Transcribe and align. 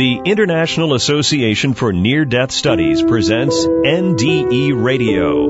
The 0.00 0.22
International 0.24 0.94
Association 0.94 1.74
for 1.74 1.92
Near 1.92 2.24
Death 2.24 2.52
Studies 2.52 3.02
presents 3.02 3.66
NDE 3.66 4.82
Radio, 4.82 5.44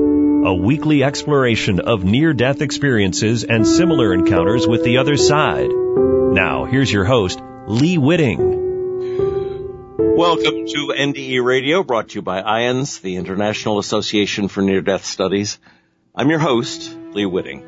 a 0.45 0.53
weekly 0.53 1.05
exploration 1.05 1.79
of 1.79 2.03
near 2.03 2.33
death 2.33 2.61
experiences 2.61 3.45
and 3.45 3.65
similar 3.65 4.13
encounters 4.13 4.67
with 4.67 4.83
the 4.83 4.97
other 4.97 5.15
side. 5.15 5.69
Now, 5.69 6.65
here's 6.65 6.91
your 6.91 7.05
host, 7.05 7.41
Lee 7.67 7.97
Witting. 7.97 8.39
Welcome 10.17 10.67
to 10.67 10.93
NDE 10.97 11.41
Radio, 11.41 11.81
brought 11.83 12.09
to 12.09 12.15
you 12.15 12.21
by 12.21 12.41
IANDS, 12.41 12.99
the 12.99 13.15
International 13.15 13.79
Association 13.79 14.49
for 14.49 14.61
Near 14.61 14.81
Death 14.81 15.05
Studies. 15.05 15.59
I'm 16.13 16.29
your 16.29 16.39
host, 16.39 16.93
Lee 17.13 17.25
Witting. 17.25 17.63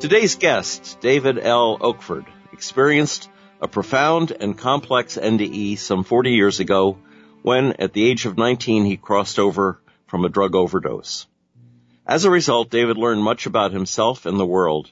Today's 0.00 0.34
guest, 0.34 0.98
David 1.00 1.38
L. 1.38 1.78
Oakford, 1.80 2.26
experienced 2.52 3.28
a 3.60 3.68
profound 3.68 4.30
and 4.38 4.58
complex 4.58 5.16
NDE 5.16 5.78
some 5.78 6.04
40 6.04 6.32
years 6.32 6.60
ago 6.60 6.98
when, 7.42 7.72
at 7.72 7.92
the 7.92 8.04
age 8.04 8.26
of 8.26 8.36
19, 8.36 8.84
he 8.84 8.96
crossed 8.96 9.38
over 9.38 9.80
from 10.06 10.24
a 10.24 10.28
drug 10.28 10.54
overdose. 10.54 11.26
As 12.06 12.24
a 12.24 12.30
result, 12.30 12.70
David 12.70 12.96
learned 12.96 13.22
much 13.22 13.46
about 13.46 13.72
himself 13.72 14.26
and 14.26 14.38
the 14.38 14.46
world. 14.46 14.90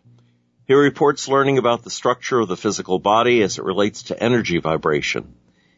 He 0.66 0.75
reports 0.75 1.29
learning 1.29 1.59
about 1.59 1.83
the 1.83 1.91
structure 1.91 2.41
of 2.41 2.48
the 2.48 2.57
physical 2.57 2.98
body 2.98 3.43
as 3.43 3.59
it 3.59 3.65
relates 3.65 4.05
to 4.05 4.23
energy 4.23 4.59
vibration. 4.59 5.35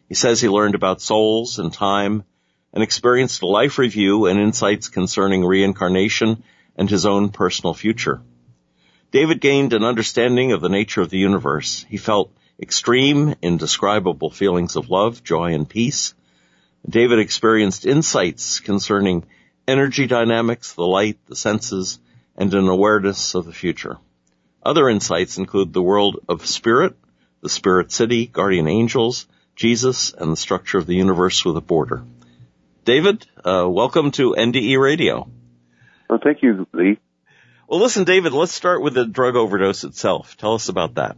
He 0.08 0.14
says 0.14 0.40
he 0.40 0.48
learned 0.48 0.74
about 0.74 1.00
souls 1.00 1.58
and 1.58 1.72
time 1.72 2.24
and 2.72 2.82
experienced 2.82 3.42
a 3.42 3.46
life 3.46 3.78
review 3.78 4.26
and 4.26 4.38
insights 4.38 4.88
concerning 4.88 5.44
reincarnation 5.44 6.42
and 6.76 6.90
his 6.90 7.06
own 7.06 7.30
personal 7.30 7.72
future. 7.72 8.20
David 9.10 9.40
gained 9.40 9.72
an 9.72 9.84
understanding 9.84 10.52
of 10.52 10.60
the 10.60 10.68
nature 10.68 11.00
of 11.00 11.08
the 11.08 11.18
universe. 11.18 11.86
He 11.88 11.96
felt 11.96 12.32
extreme, 12.60 13.34
indescribable 13.42 14.30
feelings 14.30 14.76
of 14.76 14.90
love, 14.90 15.22
joy, 15.22 15.54
and 15.54 15.68
peace. 15.68 16.14
David 16.88 17.18
experienced 17.18 17.86
insights 17.86 18.60
concerning 18.60 19.24
energy 19.66 20.06
dynamics, 20.06 20.74
the 20.74 20.86
light, 20.86 21.18
the 21.26 21.36
senses, 21.36 21.98
and 22.36 22.52
an 22.52 22.68
awareness 22.68 23.34
of 23.34 23.46
the 23.46 23.52
future. 23.52 23.98
Other 24.62 24.88
insights 24.88 25.38
include 25.38 25.72
the 25.72 25.82
world 25.82 26.20
of 26.28 26.46
spirit, 26.46 26.96
the 27.40 27.48
spirit 27.48 27.92
city, 27.92 28.26
guardian 28.26 28.68
angels, 28.68 29.26
Jesus, 29.56 30.12
and 30.12 30.32
the 30.32 30.36
structure 30.36 30.78
of 30.78 30.86
the 30.86 30.94
universe 30.94 31.44
with 31.44 31.56
a 31.56 31.60
border. 31.60 32.02
David, 32.84 33.26
uh, 33.44 33.66
welcome 33.68 34.10
to 34.12 34.34
NDE 34.36 34.78
Radio. 34.78 35.28
Well, 36.08 36.20
thank 36.22 36.42
you, 36.42 36.66
Lee. 36.72 36.98
Well, 37.66 37.80
listen, 37.80 38.04
David, 38.04 38.32
let's 38.32 38.52
start 38.52 38.82
with 38.82 38.94
the 38.94 39.06
drug 39.06 39.36
overdose 39.36 39.84
itself. 39.84 40.36
Tell 40.36 40.54
us 40.54 40.68
about 40.68 40.96
that. 40.96 41.16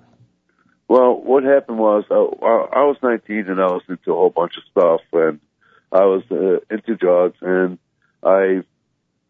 Well, 0.89 1.21
what 1.21 1.43
happened 1.43 1.79
was 1.79 2.05
uh, 2.11 2.15
I 2.15 2.85
was 2.85 2.97
19 3.03 3.49
and 3.49 3.61
I 3.61 3.67
was 3.67 3.83
into 3.89 4.13
a 4.13 4.15
whole 4.15 4.31
bunch 4.31 4.57
of 4.57 4.63
stuff, 4.71 5.01
and 5.13 5.41
I 5.91 6.05
was 6.05 6.23
uh, 6.31 6.61
into 6.71 6.95
drugs, 6.95 7.37
and 7.41 7.79
I 8.23 8.63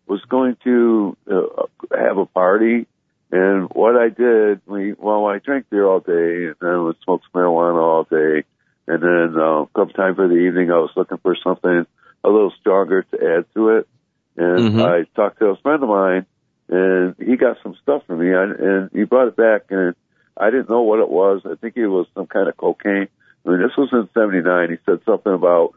was 0.07 0.21
going 0.29 0.57
to 0.65 1.17
uh, 1.31 1.65
have 1.97 2.19
a 2.19 2.27
party. 2.27 2.87
And 3.33 3.69
what 3.71 3.97
I 3.97 4.09
did, 4.11 4.61
we 4.67 4.93
well, 4.93 5.27
I 5.27 5.39
drank 5.39 5.71
beer 5.71 5.87
all 5.87 6.01
day, 6.01 6.47
and 6.47 6.57
then 6.61 6.71
I 6.71 6.79
would 6.79 6.97
smoke 7.05 7.23
marijuana 7.35 7.83
all 7.83 8.05
day, 8.05 8.45
and 8.87 9.03
then 9.03 9.41
uh, 9.41 9.65
come 9.75 9.89
time 9.91 10.15
for 10.15 10.29
the 10.29 10.37
evening, 10.37 10.71
I 10.71 10.79
was 10.79 10.91
looking 10.95 11.19
for 11.19 11.37
something 11.43 11.87
a 12.23 12.29
little 12.29 12.53
stronger 12.61 13.03
to 13.03 13.17
add 13.17 13.47
to 13.55 13.79
it. 13.79 13.89
And 14.37 14.75
mm-hmm. 14.75 14.81
I 14.81 15.05
talked 15.17 15.39
to 15.39 15.47
a 15.47 15.57
friend 15.57 15.83
of 15.83 15.89
mine, 15.89 16.27
and 16.69 17.15
he 17.19 17.37
got 17.37 17.57
some 17.63 17.77
stuff 17.83 18.03
for 18.07 18.17
me, 18.17 18.31
and 18.33 18.91
he 18.93 19.05
brought 19.05 19.29
it 19.29 19.37
back, 19.37 19.63
and 19.71 19.95
I 20.37 20.51
didn't 20.51 20.69
know 20.69 20.83
what 20.83 21.01
it 21.01 21.09
was. 21.09 21.43
I 21.45 21.55
think 21.55 21.77
it 21.77 21.87
was 21.87 22.07
some 22.15 22.27
kind 22.27 22.49
of 22.49 22.57
cocaine. 22.57 23.09
I 23.45 23.49
mean, 23.49 23.61
this 23.61 23.77
was 23.77 23.89
in 23.93 24.09
'79. 24.15 24.71
He 24.71 24.77
said 24.85 25.01
something 25.07 25.33
about 25.33 25.75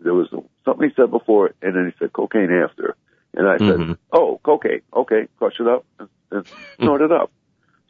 there 0.00 0.14
was 0.14 0.28
something 0.64 0.88
he 0.88 0.94
said 0.94 1.10
before, 1.10 1.52
and 1.60 1.76
then 1.76 1.86
he 1.86 1.98
said 1.98 2.12
cocaine 2.12 2.50
after. 2.50 2.96
And 3.34 3.46
I 3.46 3.56
mm-hmm. 3.56 3.90
said, 3.90 3.98
"Oh, 4.12 4.40
cocaine. 4.42 4.82
Okay, 4.94 5.28
crush 5.38 5.60
it 5.60 5.68
up 5.68 5.84
and, 5.98 6.08
and 6.30 6.46
snort 6.78 7.02
it 7.02 7.12
up." 7.12 7.30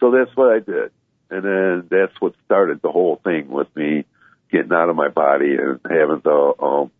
So 0.00 0.10
that's 0.10 0.34
what 0.36 0.54
I 0.54 0.58
did, 0.58 0.90
and 1.30 1.44
then 1.44 1.88
that's 1.90 2.18
what 2.20 2.34
started 2.46 2.80
the 2.82 2.90
whole 2.90 3.20
thing 3.22 3.48
with 3.48 3.68
me 3.76 4.04
getting 4.50 4.72
out 4.72 4.88
of 4.88 4.96
my 4.96 5.08
body 5.08 5.56
and 5.56 5.78
having 5.84 6.20
the 6.24 6.54
um 6.58 6.90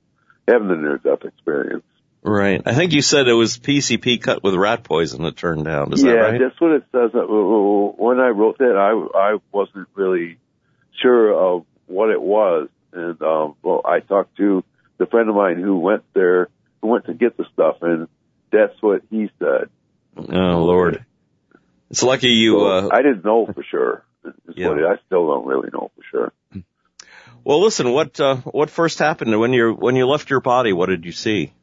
having 0.47 0.69
the 0.69 0.77
near 0.77 0.99
death 0.99 1.25
experience. 1.25 1.85
Right. 2.23 2.61
I 2.67 2.75
think 2.75 2.93
you 2.93 3.01
said 3.01 3.29
it 3.29 3.33
was 3.33 3.59
PCP 3.59 4.21
cut 4.21 4.43
with 4.43 4.55
rat 4.55 4.85
poison 4.85 5.23
that 5.23 5.37
turned 5.37 5.65
down. 5.65 5.93
Is 5.93 6.03
yeah, 6.03 6.13
that 6.13 6.19
right? 6.19 6.41
that's 6.41 6.61
what 6.61 6.73
it 6.73 6.85
says. 6.93 7.11
Uh, 7.15 7.25
when 7.25 8.21
I 8.21 8.29
wrote 8.29 8.59
that, 8.59 8.77
I 8.77 9.19
I 9.19 9.39
wasn't 9.53 9.89
really 9.95 10.39
sure 11.01 11.33
of 11.33 11.65
what 11.87 12.11
it 12.11 12.21
was, 12.21 12.69
and 12.93 13.21
um, 13.23 13.55
well, 13.63 13.81
I 13.87 14.01
talked 14.01 14.37
to 14.37 14.63
the 14.99 15.07
friend 15.07 15.31
of 15.31 15.35
mine 15.35 15.57
who 15.57 15.79
went 15.79 16.03
there, 16.13 16.49
who 16.83 16.89
went 16.89 17.07
to 17.07 17.15
get 17.15 17.39
the 17.39 17.47
stuff, 17.55 17.77
and 17.81 18.07
that's 18.53 18.81
what 18.83 19.03
he 19.09 19.31
said. 19.39 19.71
Oh 20.17 20.65
Lord, 20.65 21.03
it's 21.91 22.03
lucky 22.03 22.29
you. 22.29 22.53
So 22.53 22.67
uh, 22.67 22.89
I 22.93 23.01
didn't 23.01 23.25
know 23.25 23.47
for 23.47 23.63
sure. 23.63 24.05
yeah. 24.55 24.69
What 24.69 24.85
I 24.85 24.97
still 25.07 25.27
don't 25.27 25.47
really 25.47 25.71
know 25.73 25.91
for 25.97 26.03
sure. 26.11 26.63
Well, 27.45 27.63
listen. 27.63 27.91
What 27.93 28.21
uh, 28.21 28.37
what 28.37 28.69
first 28.69 28.99
happened 28.99 29.41
when 29.41 29.55
you 29.55 29.73
when 29.73 29.97
you 29.97 30.07
left 30.07 30.29
your 30.29 30.41
body? 30.41 30.75
What 30.75 30.91
did 30.91 31.07
you 31.07 31.13
see? 31.13 31.55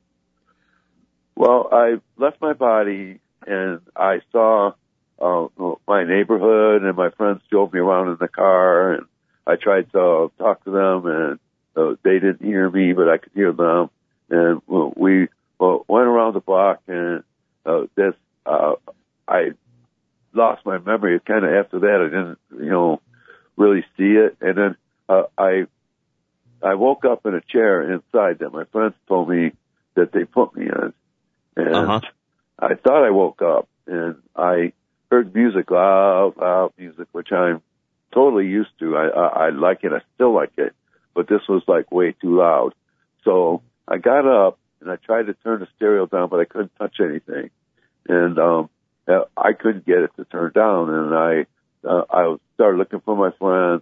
Well, 1.38 1.70
I 1.72 1.98
left 2.18 2.42
my 2.42 2.54
body 2.54 3.20
and 3.46 3.80
I 3.96 4.22
saw 4.32 4.72
uh, 5.22 5.48
my 5.88 6.04
neighborhood 6.04 6.82
and 6.82 6.98
my 6.98 7.12
friends 7.12 7.44
drove 7.52 7.72
me 7.74 7.80
around 7.80 8.08
in 8.10 8.18
the 8.20 8.28
car 8.28 8.94
and 8.94 9.06
I 9.46 9.56
tried 9.56 9.92
to 9.92 10.32
talk 10.40 10.64
to 10.64 10.72
them 10.72 11.06
and 11.06 11.40
uh, 11.76 11.96
they 12.02 12.14
didn't 12.14 12.42
hear 12.42 12.68
me, 12.72 12.94
but 12.94 13.08
I 13.08 13.20
could 13.20 13.34
hear 13.36 13.52
them. 13.52 13.92
And 14.32 14.64
we 14.68 15.28
went 15.60 16.08
around 16.08 16.34
the 16.34 16.40
block 16.40 16.82
and 16.88 17.24
uh, 17.68 17.82
this, 17.94 18.16
uh, 18.48 18.74
I 19.28 19.52
lost 20.34 20.66
my 20.66 20.80
memory 20.80 21.20
kind 21.20 21.46
of 21.46 21.52
after 21.54 21.82
that. 21.82 22.02
I 22.02 22.06
didn't, 22.06 22.40
you 22.66 22.72
know, 22.72 23.00
really 23.56 23.86
see 23.96 24.14
it. 24.14 24.38
And 24.42 24.58
then, 24.58 24.76
uh, 25.08 25.24
I, 25.38 25.68
I 26.64 26.74
woke 26.74 27.06
up 27.06 27.28
in 27.28 27.36
a 27.36 27.42
chair 27.42 27.94
inside 27.94 28.40
that 28.40 28.52
my 28.52 28.64
friends 28.72 28.96
told 29.08 29.30
me 29.30 29.52
that 29.94 30.12
they 30.12 30.26
put 30.26 30.56
me 30.56 30.66
in. 30.66 30.94
And 31.58 31.76
uh-huh. 31.76 32.02
I 32.60 32.76
thought 32.76 33.06
I 33.06 33.10
woke 33.10 33.42
up 33.42 33.68
and 33.88 34.18
I 34.36 34.74
heard 35.10 35.34
music, 35.34 35.72
loud, 35.72 36.34
loud 36.38 36.74
music, 36.78 37.08
which 37.12 37.32
I'm 37.32 37.64
totally 38.14 38.46
used 38.46 38.70
to. 38.80 38.96
I, 38.96 39.08
I, 39.08 39.28
I 39.48 39.50
like 39.50 39.84
it. 39.84 39.92
I 39.92 40.02
still 40.16 40.34
like 40.34 40.52
it, 40.58 40.74
but 41.16 41.28
this 41.28 41.42
was 41.50 41.64
like 41.68 41.92
way 41.92 42.14
too 42.22 42.38
loud. 42.38 42.74
So 43.24 43.64
I 43.88 43.98
got 43.98 44.28
up 44.28 44.60
and 44.82 44.92
I 44.92 44.98
tried 44.98 45.24
to 45.24 45.34
turn 45.34 45.62
the 45.62 45.68
stereo 45.76 46.06
down, 46.06 46.30
but 46.30 46.40
I 46.40 46.46
couldn't 46.46 46.76
touch 46.78 46.98
anything. 47.00 47.50
And, 48.08 48.38
um, 48.38 48.70
I 49.08 49.54
couldn't 49.54 49.86
get 49.86 50.00
it 50.00 50.12
to 50.18 50.26
turn 50.26 50.52
down 50.54 50.90
and 50.90 51.16
I, 51.16 51.46
uh, 51.88 52.04
I 52.10 52.36
started 52.54 52.78
looking 52.78 53.00
for 53.00 53.16
my 53.16 53.32
friends, 53.40 53.82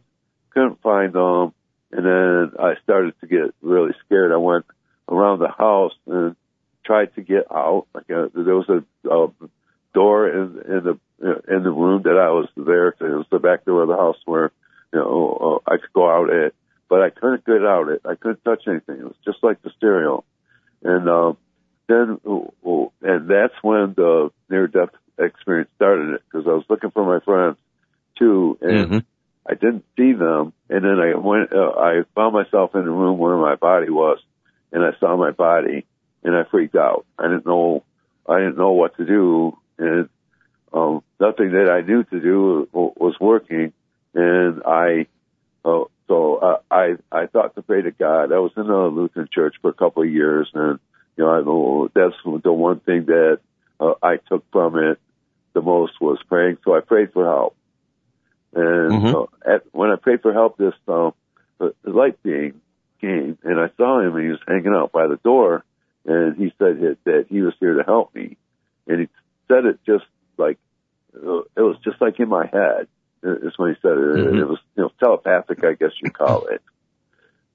couldn't 0.52 0.82
find 0.82 1.12
them. 1.12 1.54
And 1.92 2.06
then 2.06 2.52
I 2.60 2.76
started 2.84 3.16
to 3.22 3.28
get 3.28 3.54
really 3.62 3.94
scared. 4.06 4.32
I 4.32 4.38
went 4.38 4.66
around 5.10 5.40
the 5.40 5.50
house 5.50 5.94
and 6.08 6.36
tried 6.86 7.14
to 7.16 7.22
get 7.22 7.52
out. 7.52 7.88
Like 7.94 8.10
a, 8.10 8.26
uh, 8.26 8.28
there 8.34 8.56
was 8.56 8.70
a, 8.70 9.10
a 9.10 9.28
door 9.94 10.30
in, 10.30 10.62
in 10.68 10.84
the 10.84 11.00
in 11.20 11.64
the 11.64 11.72
room 11.72 12.04
that 12.04 12.18
I 12.18 12.32
was 12.32 12.50
there. 12.56 12.92
To, 12.92 13.06
it 13.06 13.18
was 13.18 13.28
the 13.32 13.40
back 13.40 13.66
door 13.66 13.82
of 13.82 13.88
the 13.88 13.96
house 13.96 14.18
where 14.26 14.52
you 14.94 15.00
know 15.00 15.62
uh, 15.68 15.72
I 15.72 15.78
could 15.78 15.94
go 15.94 16.10
out 16.10 16.30
it, 16.30 16.54
but 16.90 17.02
I 17.02 17.10
couldn't 17.10 17.46
get 17.46 17.66
out 17.66 17.90
it. 17.90 18.02
I 18.06 18.16
couldn't 18.16 18.44
touch 18.44 18.64
anything. 18.68 18.98
It 19.00 19.04
was 19.04 19.16
just 19.26 19.44
like 19.44 19.62
the 19.62 19.72
stereo, 19.78 20.24
and 20.84 21.10
um, 21.10 21.38
then 21.88 22.20
and 23.02 23.30
that's 23.30 23.56
when 23.62 23.94
the 23.96 24.32
near 24.50 24.68
death 24.68 24.90
experience 25.18 25.70
started. 25.76 26.16
It 26.16 26.22
because 26.30 26.48
I 26.48 26.54
was 26.54 26.66
looking 26.70 26.92
for 26.92 27.06
my 27.06 27.24
friends 27.24 27.58
too, 28.18 28.58
and. 28.62 28.72
Mm-hmm. 28.72 28.98
I 29.48 29.54
didn't 29.54 29.86
see 29.96 30.12
them, 30.12 30.54
and 30.72 30.84
then 30.84 31.00
I 31.00 31.16
went. 31.16 31.54
Uh, 31.54 31.70
I 31.78 32.02
found 32.16 32.34
myself 32.34 32.74
in 32.74 32.84
the 32.84 32.90
room 32.90 33.20
where 33.20 33.38
my 33.38 33.54
body 33.54 33.92
was, 33.92 34.18
and 34.72 34.84
I 34.84 34.98
saw 35.00 35.16
my 35.16 35.30
body, 35.30 35.86
and 36.26 36.36
I 36.36 36.44
freaked 36.50 36.76
out. 36.76 37.06
I 37.18 37.28
didn't 37.28 37.46
know, 37.46 37.84
I 38.28 38.40
didn't 38.40 38.58
know 38.58 38.72
what 38.72 38.98
to 38.98 39.06
do, 39.06 39.58
and 39.78 40.10
um, 40.74 41.04
nothing 41.20 41.52
that 41.52 41.70
I 41.70 41.82
knew 41.82 42.04
to 42.04 42.20
do 42.20 42.68
was 42.74 43.16
working, 43.22 43.72
and 44.16 44.64
I, 44.66 45.06
uh, 45.64 45.84
so 46.08 46.36
uh, 46.38 46.58
I, 46.70 46.96
I 47.12 47.28
thought 47.28 47.56
to 47.56 47.62
pray 47.62 47.84
to 47.84 47.92
God. 47.92 48.34
I 48.34 48.40
was 48.40 48.52
in 48.58 48.64
a 48.64 48.88
Lutheran 48.88 49.30
church 49.32 49.56
for 49.62 49.70
a 49.70 49.74
couple 49.74 50.02
of 50.02 50.10
years, 50.10 50.50
and 50.54 50.80
you 51.16 51.24
know, 51.24 51.30
I 51.30 51.42
know 51.42 51.90
that's 51.94 52.16
the 52.44 52.52
one 52.52 52.80
thing 52.80 53.06
that 53.06 53.40
uh, 53.80 53.94
I 54.02 54.18
took 54.18 54.44
from 54.52 54.78
it 54.78 55.00
the 55.54 55.62
most 55.62 55.94
was 56.02 56.18
praying. 56.28 56.58
So 56.66 56.76
I 56.76 56.80
prayed 56.80 57.14
for 57.14 57.26
help, 57.26 57.56
and 58.54 58.92
mm-hmm. 58.92 59.16
uh, 59.16 59.54
at, 59.56 59.64
when 59.74 59.92
I 59.92 59.96
prayed 59.96 60.24
for 60.24 60.34
help, 60.34 60.58
this 60.58 60.74
um, 60.88 61.14
the 61.60 61.74
light 61.84 62.22
being 62.24 62.62
came, 63.00 63.38
and 63.44 63.60
I 63.60 63.70
saw 63.78 64.00
him, 64.00 64.16
and 64.16 64.26
he 64.26 64.32
was 64.32 64.40
hanging 64.48 64.74
out 64.76 64.92
by 64.92 65.06
the 65.06 65.18
door 65.18 65.64
and 66.06 66.38
he 66.38 66.54
said 66.58 66.98
that 67.06 67.26
he 67.30 67.42
was 67.42 67.54
here 67.60 67.76
to 67.76 67.84
help 67.84 68.14
me, 68.14 68.38
and 68.88 69.02
he 69.02 69.08
said 69.48 69.66
it 69.66 69.80
just 69.86 70.06
like 70.38 70.58
it 71.14 71.62
was 71.62 71.78
just 71.84 72.02
like 72.02 72.20
in 72.20 72.30
my 72.30 72.46
head. 72.46 72.88
Is 73.24 73.58
when 73.58 73.74
he 73.74 73.80
said 73.82 73.98
it. 73.98 74.18
Mm-hmm. 74.18 74.38
It 74.38 74.48
was 74.48 74.60
you 74.76 74.84
know 74.84 74.92
telepathic, 75.00 75.64
I 75.64 75.74
guess 75.74 75.92
you 76.02 76.12
call 76.12 76.46
it. 76.46 76.62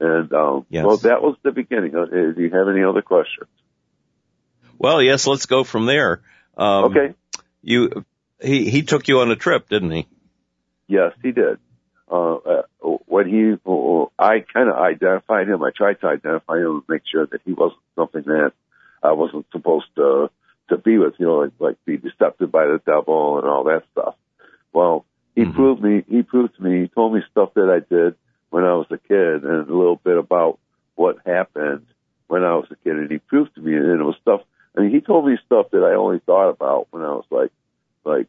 And 0.01 0.33
um, 0.33 0.67
Yes. 0.69 0.85
well, 0.85 0.97
that 0.99 1.23
was 1.23 1.37
the 1.43 1.53
beginning. 1.53 1.95
Uh, 1.95 2.07
Do 2.07 2.35
you 2.39 2.51
have 2.51 2.69
any 2.69 2.83
other 2.83 3.03
questions? 3.03 3.49
Well, 4.79 5.03
yes, 5.03 5.27
let's 5.27 5.47
go 5.47 5.63
from 5.63 5.87
there. 5.87 6.23
Um, 6.57 6.85
okay. 6.87 7.15
You, 7.63 8.05
he, 8.41 8.71
he 8.71 8.83
took 8.83 9.07
you 9.09 9.21
on 9.21 9.31
a 9.31 9.37
trip, 9.37 9.69
didn't 9.69 9.91
he? 9.91 10.09
Yes, 10.89 11.13
he 11.23 11.33
did. 11.33 11.59
Uh, 12.11 12.35
uh, 12.35 12.63
when 13.07 13.29
he, 13.29 13.55
I 14.19 14.41
kind 14.53 14.69
of 14.69 14.77
identified 14.77 15.49
him. 15.49 15.63
I 15.63 15.71
tried 15.71 16.01
to 16.01 16.09
identify 16.09 16.57
him 16.57 16.67
and 16.67 16.83
make 16.89 17.03
sure 17.11 17.27
that 17.27 17.41
he 17.45 17.53
wasn't 17.53 17.81
something 17.95 18.23
that 18.23 18.53
I 19.03 19.13
wasn't 19.13 19.47
supposed 19.53 19.87
to 19.97 20.31
to 20.71 20.77
be 20.77 20.99
with. 20.99 21.15
You 21.19 21.27
know, 21.27 21.39
like, 21.39 21.53
like 21.61 21.77
be 21.85 21.99
deceptive 21.99 22.51
by 22.51 22.67
the 22.67 22.81
devil 22.85 23.39
and 23.39 23.49
all 23.49 23.65
that 23.65 23.85
stuff. 23.93 24.17
Well, 24.73 25.05
he 25.37 25.45
Mhm. 25.45 25.55
proved 25.55 25.83
me. 25.83 26.03
He 26.09 26.23
proved 26.23 26.57
to 26.57 26.63
me. 26.63 26.83
He 26.83 26.89
told 26.89 27.15
me 27.15 27.23
stuff 27.31 27.55
that 27.55 27.71
I 27.71 27.79
did 27.79 28.17
when 28.51 28.65
I 28.65 28.75
was 28.75 28.87
a 28.91 28.99
kid 28.99 29.45
and 29.45 29.69
a 29.69 29.75
little 29.75 30.01
bit 30.03 30.19
about 30.19 30.59
what 30.97 31.19
happened 31.25 31.87
when 32.27 32.43
I 32.43 32.57
was 32.57 32.67
a 32.71 32.77
kid. 32.77 32.97
And 32.97 33.11
he 33.11 33.19
proved 33.19 33.55
to 33.55 33.61
me, 33.61 33.77
and 33.77 34.01
it 34.01 34.05
was 34.05 34.17
stuff. 34.21 34.43
I 34.77 34.81
mean, 34.81 34.91
he 34.91 35.01
told 35.01 35.27
me 35.27 35.39
stuff 35.47 35.71
that 35.71 35.85
I 35.85 35.95
only 35.95 36.19
thought 36.21 36.51
about 36.51 36.89
when 36.91 37.03
I 37.03 37.11
was 37.11 37.27
like, 37.31 37.53
like 38.05 38.27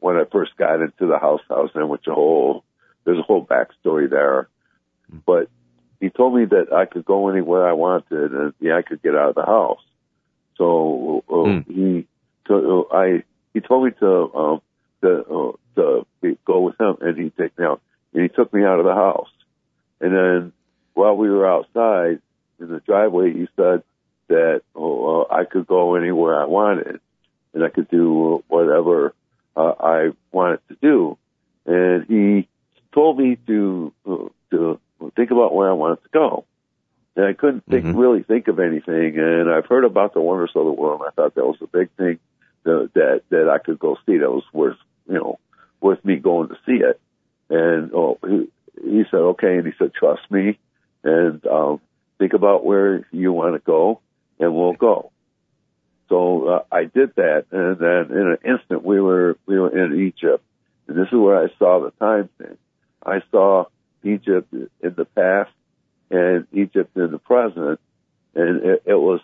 when 0.00 0.16
I 0.16 0.24
first 0.24 0.56
got 0.56 0.80
into 0.80 1.06
the 1.06 1.18
house 1.18 1.42
house 1.48 1.70
and 1.74 1.88
which 1.88 2.06
a 2.06 2.14
whole 2.14 2.64
there's 3.08 3.18
a 3.18 3.22
whole 3.22 3.46
backstory 3.46 4.08
there. 4.10 4.48
But 5.24 5.48
he 5.98 6.10
told 6.10 6.34
me 6.34 6.44
that 6.44 6.72
I 6.74 6.84
could 6.84 7.06
go 7.06 7.28
anywhere 7.30 7.66
I 7.66 7.72
wanted 7.72 8.32
and 8.32 8.52
yeah, 8.60 8.76
I 8.76 8.82
could 8.82 9.02
get 9.02 9.14
out 9.14 9.30
of 9.30 9.34
the 9.34 9.46
house. 9.46 9.80
So 10.58 11.24
uh, 11.30 11.62
Hmm. 11.62 11.72
he 11.72 12.06
to, 12.48 12.86
uh, 12.90 12.94
I 12.94 13.24
he 13.54 13.60
told 13.60 13.86
me 13.86 13.92
to 14.00 14.34
um 14.34 14.62
to 15.00 15.56
uh, 15.76 16.02
to 16.22 16.38
go 16.44 16.60
with 16.60 16.78
him 16.78 16.98
and 17.00 17.16
he 17.16 17.30
take 17.30 17.58
me 17.58 17.64
out 17.64 17.80
and 18.12 18.22
he 18.22 18.28
took 18.28 18.52
me 18.52 18.62
out 18.62 18.78
of 18.78 18.84
the 18.84 18.94
house. 18.94 19.30
And 20.02 20.14
then 20.14 20.52
while 20.92 21.16
we 21.16 21.30
were 21.30 21.48
outside 21.48 22.20
in 22.60 22.68
the 22.68 22.80
driveway, 22.80 23.32
he 23.32 23.48
said 23.56 23.82
that 24.28 24.62
oh, 24.74 25.22
uh, 25.22 25.34
I 25.34 25.44
could 25.44 25.66
go 25.66 25.94
anywhere 25.94 26.38
I 26.38 26.44
wanted 26.44 27.00
and 27.54 27.64
I 27.64 27.70
could 27.70 27.88
do 27.88 28.44
whatever 28.48 29.14
uh, 29.56 29.72
I 29.80 30.10
wanted 30.30 30.60
to 30.68 30.76
do. 30.82 31.16
And 31.64 32.04
he 32.06 32.48
told 32.92 33.18
me 33.18 33.36
to 33.46 33.92
uh, 34.06 34.28
to 34.50 34.80
think 35.14 35.30
about 35.30 35.54
where 35.54 35.70
I 35.70 35.74
wanted 35.74 36.02
to 36.02 36.08
go. 36.12 36.44
And 37.16 37.26
I 37.26 37.32
couldn't 37.32 37.64
think, 37.64 37.84
Mhm. 37.84 37.98
really 37.98 38.22
think 38.22 38.46
of 38.48 38.60
anything. 38.60 39.18
And 39.18 39.50
I've 39.50 39.66
heard 39.66 39.84
about 39.84 40.14
the 40.14 40.20
wonders 40.20 40.52
of 40.54 40.64
the 40.64 40.72
world. 40.72 41.00
And 41.00 41.08
I 41.08 41.10
thought 41.12 41.34
that 41.34 41.44
was 41.46 41.60
a 41.60 41.66
big 41.66 41.90
thing 41.92 42.18
that 42.64 42.90
that, 42.94 43.22
that 43.30 43.48
I 43.48 43.58
could 43.58 43.78
go 43.78 43.96
see. 44.06 44.18
That 44.18 44.30
was 44.30 44.44
worth 44.52 44.78
you 45.06 45.14
know 45.14 45.38
worth 45.80 46.04
me 46.04 46.16
going 46.16 46.48
to 46.48 46.56
see 46.66 46.82
it. 46.84 47.00
And 47.50 47.92
oh, 47.94 48.18
he, 48.26 48.48
he 48.82 49.04
said 49.10 49.20
okay, 49.20 49.58
and 49.58 49.66
he 49.66 49.72
said 49.78 49.94
trust 49.94 50.30
me, 50.30 50.58
and 51.02 51.44
um, 51.46 51.80
think 52.18 52.32
about 52.34 52.64
where 52.64 53.06
you 53.10 53.32
want 53.32 53.54
to 53.54 53.60
go, 53.60 54.00
and 54.38 54.54
we'll 54.54 54.74
go. 54.74 55.10
So 56.08 56.48
uh, 56.48 56.62
I 56.72 56.84
did 56.84 57.14
that, 57.16 57.46
and 57.50 57.78
then 57.78 58.16
in 58.16 58.26
an 58.28 58.38
instant 58.44 58.84
we 58.84 59.00
were 59.00 59.36
we 59.46 59.58
were 59.58 59.76
in 59.76 60.00
Egypt, 60.06 60.42
and 60.86 60.96
this 60.96 61.08
is 61.08 61.18
where 61.18 61.42
I 61.42 61.48
saw 61.58 61.80
the 61.80 61.90
time 61.92 62.28
thing. 62.38 62.56
I 63.08 63.22
saw 63.30 63.64
Egypt 64.04 64.52
in 64.52 64.94
the 64.96 65.04
past 65.04 65.50
and 66.10 66.46
Egypt 66.52 66.96
in 66.96 67.10
the 67.10 67.18
present, 67.18 67.80
and 68.34 68.62
it, 68.64 68.82
it 68.86 68.94
was. 68.94 69.20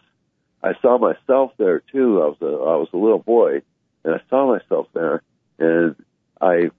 I 0.63 0.73
saw 0.81 0.99
myself 0.99 1.53
there 1.59 1.81
too. 1.93 2.23
I 2.23 2.27
was 2.27 2.39
a 2.41 2.47
I 2.47 2.77
was 2.77 2.89
a 2.93 2.97
little 2.97 3.19
boy, 3.19 3.63
and 4.05 4.15
I 4.15 4.21
saw 4.31 4.47
myself 4.49 4.87
there, 4.95 5.23
and 5.59 5.97
I 6.41 6.71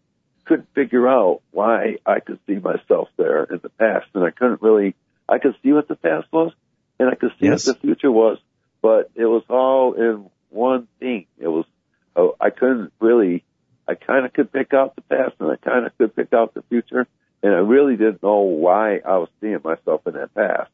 couldn't 0.45 0.67
figure 0.73 1.07
out 1.07 1.41
why 1.51 1.97
I 2.05 2.19
could 2.19 2.39
see 2.47 2.55
myself 2.55 3.09
there 3.17 3.43
in 3.43 3.59
the 3.61 3.69
past, 3.69 4.07
and 4.13 4.23
I 4.23 4.31
couldn't 4.31 4.61
really. 4.61 4.95
I 5.27 5.39
could 5.39 5.55
see 5.63 5.71
what 5.73 5.87
the 5.87 5.95
past 5.95 6.27
was, 6.31 6.51
and 6.99 7.09
I 7.09 7.15
could 7.15 7.31
see 7.39 7.47
Yes. 7.47 7.65
what 7.65 7.81
the 7.81 7.81
future 7.81 8.11
was, 8.11 8.37
but 8.81 9.09
it 9.15 9.25
was 9.25 9.43
all 9.49 9.93
in 9.93 10.29
one 10.49 10.87
thing. 10.99 11.25
It 11.39 11.47
was. 11.47 11.65
Oh, 12.15 12.35
I 12.39 12.49
couldn't 12.49 12.93
really. 12.99 13.43
I 13.87 13.95
kind 13.95 14.25
of 14.25 14.33
could 14.33 14.51
pick 14.51 14.73
out 14.73 14.95
the 14.95 15.01
past, 15.01 15.35
and 15.39 15.51
I 15.51 15.57
kind 15.57 15.85
of 15.85 15.97
could 15.97 16.15
pick 16.15 16.33
out 16.33 16.53
the 16.53 16.63
future, 16.69 17.07
and 17.43 17.53
I 17.53 17.59
really 17.59 17.95
didn't 17.95 18.23
know 18.23 18.39
why 18.41 18.97
I 18.97 19.17
was 19.17 19.29
seeing 19.41 19.59
myself 19.63 20.01
in 20.07 20.13
that 20.13 20.33
past. 20.33 20.71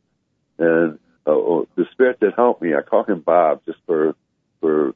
And 0.57 0.99
uh, 1.27 1.31
uh, 1.31 1.65
the 1.75 1.85
spirit 1.91 2.19
that 2.21 2.33
helped 2.35 2.61
me, 2.61 2.73
I 2.73 2.81
call 2.81 3.03
him 3.03 3.19
Bob, 3.19 3.61
just 3.65 3.79
for 3.85 4.15
for 4.59 4.87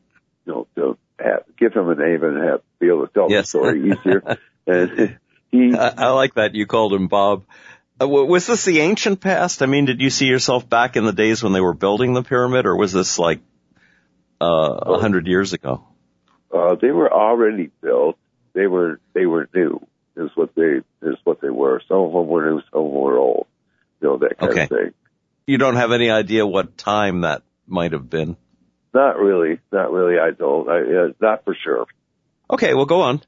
you 0.45 0.53
know 0.53 0.67
to 0.75 0.97
have, 1.19 1.43
give 1.57 1.73
him 1.73 1.89
a 1.89 1.95
name 1.95 2.23
and 2.23 2.37
have 2.43 2.61
be 2.79 2.87
able 2.87 3.07
to 3.07 3.13
tell 3.13 3.29
Yes. 3.29 3.51
the 3.51 3.59
story 3.59 3.91
easier. 3.91 4.37
and 4.67 5.17
he, 5.51 5.75
I, 5.75 5.93
I 5.97 6.09
like 6.11 6.35
that 6.35 6.55
you 6.55 6.65
called 6.65 6.93
him 6.93 7.07
Bob. 7.07 7.45
Uh, 8.01 8.07
was 8.07 8.47
this 8.47 8.65
the 8.65 8.81
ancient 8.81 9.21
past? 9.21 9.61
I 9.61 9.67
mean, 9.67 9.85
did 9.85 10.01
you 10.01 10.09
see 10.09 10.25
yourself 10.25 10.67
back 10.67 10.97
in 10.97 11.05
the 11.05 11.13
days 11.13 11.41
when 11.41 11.53
they 11.53 11.61
were 11.61 11.73
building 11.73 12.13
the 12.13 12.23
pyramid, 12.23 12.65
or 12.65 12.75
was 12.75 12.91
this 12.91 13.17
like 13.17 13.39
uh, 14.41 14.45
a 14.45 14.99
hundred 14.99 15.27
years 15.27 15.53
ago? 15.53 15.85
Uh, 16.55 16.75
they 16.81 16.91
were 16.91 17.11
already 17.11 17.69
built. 17.81 18.17
They 18.53 18.67
were 18.67 18.99
they 19.13 19.25
were 19.25 19.49
new. 19.53 19.85
Is 20.15 20.31
what 20.35 20.55
they 20.55 20.81
is 21.01 21.17
what 21.25 21.41
they 21.41 21.49
were. 21.49 21.81
Some 21.87 21.97
of 21.97 22.13
them 22.13 22.27
were 22.27 22.49
new, 22.49 22.61
some 22.71 22.85
of 22.85 22.91
them 22.91 23.01
were 23.01 23.17
old. 23.17 23.47
You 24.01 24.07
know 24.07 24.17
that 24.19 24.37
kind 24.39 24.51
Okay. 24.51 24.63
of 24.63 24.69
thing. 24.69 24.93
You 25.47 25.57
don't 25.57 25.75
have 25.75 25.91
any 25.91 26.09
idea 26.09 26.47
what 26.47 26.77
time 26.77 27.21
that 27.21 27.43
might 27.67 27.91
have 27.91 28.09
been. 28.09 28.37
Not 28.93 29.17
really, 29.19 29.59
not 29.71 29.91
really. 29.91 30.17
I 30.17 30.31
don't. 30.31 30.69
I, 30.69 30.79
uh, 30.79 31.07
not 31.19 31.43
for 31.43 31.55
sure. 31.61 31.85
Okay, 32.49 32.73
well, 32.73 32.85
go 32.85 33.01
on. 33.01 33.21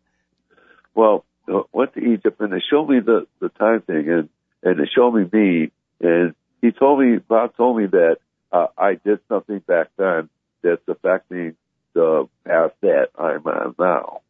Well, 0.96 1.26
uh, 1.52 1.64
went 1.74 1.94
to 1.96 2.00
Egypt 2.00 2.40
and 2.40 2.52
they 2.54 2.62
showed 2.70 2.88
me 2.90 3.00
the 3.00 3.28
the 3.40 3.50
time 3.50 3.82
thing 3.82 4.10
and 4.10 4.30
and 4.64 4.80
they 4.80 4.90
showed 4.94 5.12
me 5.12 5.26
me 5.32 5.72
and 6.02 6.36
he 6.62 6.72
told 6.72 7.00
me 7.00 7.18
Bob 7.18 7.56
told 7.56 7.78
me 7.78 7.88
that 7.88 8.18
uh, 8.52 8.68
I 8.78 8.96
did 8.96 9.20
something 9.28 9.60
back 9.60 9.88
then 9.98 10.30
that's 10.64 10.82
affecting 10.88 11.56
path 12.46 12.72
that 12.82 13.10
I'm 13.18 13.46
on 13.46 13.76
now. 13.80 14.22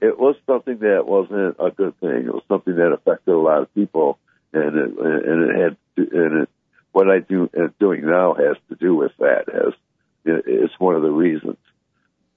It 0.00 0.18
was 0.18 0.36
something 0.46 0.78
that 0.78 1.06
wasn't 1.06 1.56
a 1.58 1.70
good 1.70 1.98
thing. 2.00 2.26
It 2.26 2.34
was 2.34 2.42
something 2.48 2.74
that 2.76 2.92
affected 2.92 3.32
a 3.32 3.38
lot 3.38 3.62
of 3.62 3.74
people, 3.74 4.18
and 4.52 4.76
it 4.76 4.98
and 4.98 5.50
it 5.50 5.62
had 5.62 5.76
to, 5.96 6.02
and 6.24 6.42
it, 6.42 6.48
what 6.92 7.08
I 7.10 7.20
do 7.20 7.48
am 7.56 7.72
doing 7.80 8.04
now 8.04 8.34
has 8.34 8.56
to 8.68 8.74
do 8.76 8.94
with 8.94 9.12
that. 9.18 9.48
As 9.48 9.72
it- 10.24 10.44
it's 10.46 10.78
one 10.78 10.94
of 10.94 11.02
the 11.02 11.10
reasons. 11.10 11.56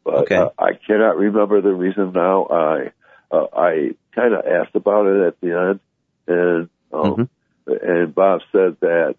But 0.04 0.16
Okay. 0.24 0.36
uh, 0.36 0.50
I 0.58 0.74
cannot 0.74 1.18
remember 1.18 1.62
the 1.62 1.74
reason 1.74 2.12
now. 2.14 2.46
I 2.46 2.92
uh, 3.32 3.48
I 3.54 3.96
kind 4.16 4.34
of 4.34 4.46
asked 4.46 4.76
about 4.76 5.08
it 5.08 5.28
at 5.28 5.42
the 5.42 5.52
end, 5.52 5.80
and 6.28 6.70
um, 6.94 7.30
and 7.68 8.16
Bob 8.16 8.42
said 8.54 8.78
that 8.80 9.16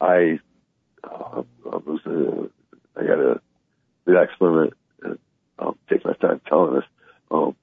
I 0.00 0.38
uh, 1.02 1.42
I 1.72 1.76
was 1.76 2.00
uh, 2.06 3.00
I 3.00 3.06
got 3.06 3.16
to 3.16 3.40
the 4.04 4.22
experiment. 4.22 4.74
I'll 5.60 5.76
take 5.88 6.04
my 6.04 6.14
time 6.14 6.40
telling 6.48 6.74
this. 6.74 6.84
Um, 7.30 7.54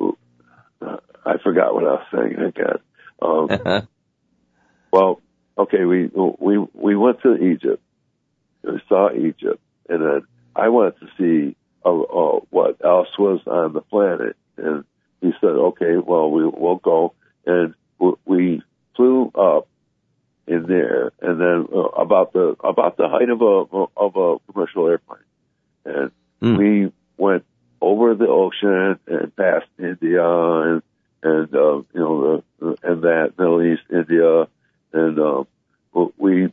uh, 0.00 0.96
I 1.24 1.38
forgot 1.42 1.74
what 1.74 1.84
I 1.84 1.92
was 1.92 2.06
saying 2.12 2.36
again. 2.40 2.78
Um, 3.22 3.88
well, 4.92 5.22
okay, 5.56 5.84
we 5.84 6.10
we 6.12 6.58
we 6.74 6.96
went 6.96 7.22
to 7.22 7.36
Egypt. 7.36 7.82
We 8.62 8.80
saw 8.88 9.10
Egypt, 9.12 9.60
and 9.88 10.02
then 10.02 10.22
I 10.54 10.68
wanted 10.68 10.94
to 11.00 11.06
see 11.18 11.56
uh, 11.84 11.90
uh, 11.90 12.40
what 12.50 12.84
else 12.84 13.08
was 13.18 13.40
on 13.46 13.72
the 13.72 13.80
planet. 13.80 14.36
And 14.56 14.84
he 15.20 15.32
said, 15.40 15.50
"Okay, 15.50 15.96
well, 15.96 16.30
we 16.30 16.46
we'll 16.46 16.76
go." 16.76 17.14
And 17.46 17.74
w- 17.98 18.18
we 18.24 18.62
flew 18.96 19.30
up 19.34 19.68
in 20.46 20.66
there, 20.66 21.12
and 21.22 21.40
then 21.40 21.66
uh, 21.74 21.80
about 22.00 22.32
the 22.32 22.56
about 22.62 22.96
the 22.96 23.08
height 23.08 23.30
of 23.30 23.40
a 23.40 23.86
of 23.96 24.16
a 24.16 24.52
commercial 24.52 24.88
airplane, 24.88 25.20
and 25.84 26.10
Hmm. 26.40 26.56
we 26.56 26.92
went 27.16 27.44
over 27.80 28.14
the 28.14 28.28
ocean 28.28 28.98
and 29.06 29.36
past 29.36 29.66
India 29.78 30.24
and 30.24 30.82
and 31.22 31.54
uh, 31.54 31.76
you 31.76 32.00
know 32.00 32.42
the 32.58 32.76
and 32.82 33.02
that 33.02 33.32
Middle 33.38 33.62
East 33.62 33.82
India 33.90 34.46
and 34.92 35.18
um, 35.18 35.46
we 36.18 36.52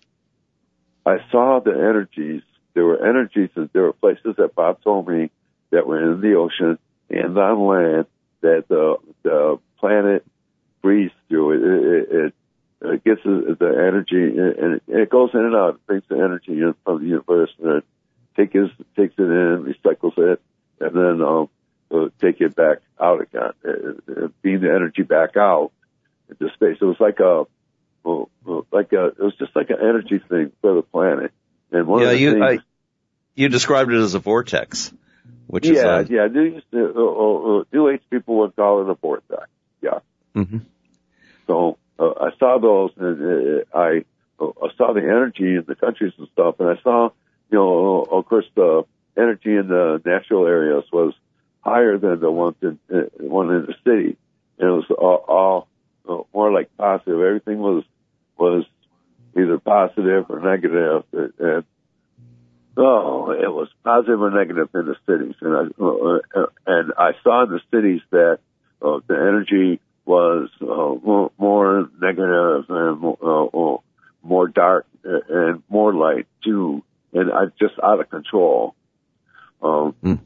I 1.05 1.17
saw 1.31 1.59
the 1.59 1.71
energies. 1.71 2.43
There 2.73 2.85
were 2.85 3.05
energies. 3.05 3.49
There 3.55 3.83
were 3.83 3.93
places 3.93 4.35
that 4.37 4.55
Bob 4.55 4.83
told 4.83 5.07
me 5.07 5.31
that 5.71 5.87
were 5.87 6.13
in 6.13 6.21
the 6.21 6.35
ocean 6.35 6.77
and 7.09 7.37
on 7.37 7.67
land 7.67 8.05
that 8.41 8.65
the 8.67 8.97
the 9.23 9.59
planet 9.79 10.25
breathes 10.81 11.13
through. 11.27 11.51
It 11.51 11.61
it, 11.63 12.11
it, 12.11 12.33
it 12.83 13.03
gets 13.03 13.23
the, 13.23 13.75
energy 13.87 14.39
and 14.39 14.81
it, 14.87 15.09
goes 15.09 15.29
in 15.33 15.41
and 15.41 15.55
out. 15.55 15.75
It 15.75 15.85
brings 15.85 16.03
the 16.07 16.15
energy 16.15 16.53
in 16.53 16.75
from 16.83 16.99
the 16.99 17.07
universe 17.07 17.51
and 17.61 17.77
it 17.77 17.83
takes 18.35 18.53
takes 18.95 19.13
it 19.17 19.21
in, 19.21 19.63
recycles 19.63 20.17
it, 20.17 20.41
and 20.81 20.95
then 20.95 21.21
um, 21.21 21.49
uh, 21.91 22.09
take 22.19 22.41
it 22.41 22.55
back 22.55 22.79
out 22.99 23.21
again, 23.21 23.51
uh, 23.65 23.69
uh, 23.69 24.27
beam 24.41 24.61
the 24.61 24.69
energy 24.69 25.03
back 25.03 25.37
out 25.37 25.71
into 26.29 26.53
space. 26.53 26.77
It 26.81 26.85
was 26.85 26.99
like 26.99 27.19
a 27.19 27.45
well, 28.03 28.29
well, 28.43 28.65
like 28.71 28.91
a, 28.93 29.07
it 29.07 29.19
was 29.19 29.35
just 29.37 29.55
like 29.55 29.69
an 29.69 29.77
energy 29.79 30.19
thing 30.27 30.51
for 30.61 30.75
the 30.75 30.81
planet. 30.81 31.31
And 31.71 31.87
one 31.87 32.01
yeah, 32.01 32.07
of 32.07 32.13
the 32.13 32.19
you 32.19 32.31
things, 32.33 32.43
I, 32.43 32.57
you 33.35 33.49
described 33.49 33.91
it 33.91 33.97
as 33.97 34.15
a 34.15 34.19
vortex, 34.19 34.91
which 35.47 35.65
is 35.65 35.77
yeah, 35.77 35.99
a, 35.99 36.03
yeah, 36.03 36.27
New, 36.27 36.61
uh, 36.73 36.79
uh, 36.79 37.63
New 37.71 37.89
Age 37.89 38.01
people 38.09 38.39
would 38.39 38.55
call 38.55 38.81
it 38.81 38.89
a 38.89 38.95
vortex. 38.95 39.47
Yeah. 39.81 39.99
Mhm. 40.35 40.61
So 41.47 41.77
uh, 41.99 42.09
I 42.19 42.29
saw 42.39 42.59
those, 42.59 42.91
and 42.97 43.63
uh, 43.73 43.77
I 43.77 44.03
saw 44.77 44.93
the 44.93 45.01
energy 45.01 45.55
in 45.55 45.65
the 45.67 45.75
countries 45.75 46.13
and 46.17 46.27
stuff, 46.33 46.55
and 46.59 46.69
I 46.69 46.81
saw, 46.81 47.09
you 47.51 47.57
know, 47.57 48.07
of 48.09 48.25
course, 48.25 48.45
the 48.55 48.83
energy 49.17 49.55
in 49.55 49.67
the 49.67 50.01
natural 50.05 50.45
areas 50.47 50.83
was 50.91 51.13
higher 51.61 51.97
than 51.97 52.19
the 52.19 52.31
ones 52.31 52.55
in 52.61 52.79
uh, 52.93 53.01
one 53.19 53.49
in 53.53 53.65
the 53.65 53.75
city, 53.83 54.17
and 54.59 54.69
it 54.69 54.71
was 54.71 54.85
all, 54.89 55.25
all 55.27 55.67
uh, 56.09 56.23
more 56.33 56.51
like 56.51 56.75
positive. 56.77 57.19
Everything 57.19 57.59
was 57.59 57.83
was 58.37 58.65
either 59.37 59.59
positive 59.59 60.25
or 60.29 60.39
negative, 60.39 61.03
and 61.13 61.63
oh, 62.77 63.31
it 63.31 63.51
was 63.51 63.69
positive 63.83 64.21
or 64.21 64.31
negative 64.31 64.69
in 64.73 64.85
the 64.85 64.95
cities, 65.05 65.35
and 65.41 65.55
I 65.55 65.83
uh, 65.83 66.41
uh 66.41 66.47
and 66.65 66.93
I 66.97 67.11
saw 67.23 67.43
in 67.43 67.51
the 67.51 67.61
cities 67.71 68.01
that 68.11 68.39
uh, 68.81 68.99
the 69.07 69.15
energy 69.15 69.79
was 70.05 70.49
uh, 70.61 71.29
more 71.37 71.89
negative 72.01 72.65
and 72.69 72.99
more, 72.99 73.17
uh, 73.53 74.27
more 74.27 74.47
dark 74.47 74.87
and 75.03 75.61
more 75.69 75.93
light 75.93 76.27
too, 76.43 76.83
and 77.13 77.31
I 77.31 77.45
just 77.59 77.75
out 77.81 77.99
of 77.99 78.09
control 78.09 78.75
um, 79.61 79.95
mm. 80.03 80.19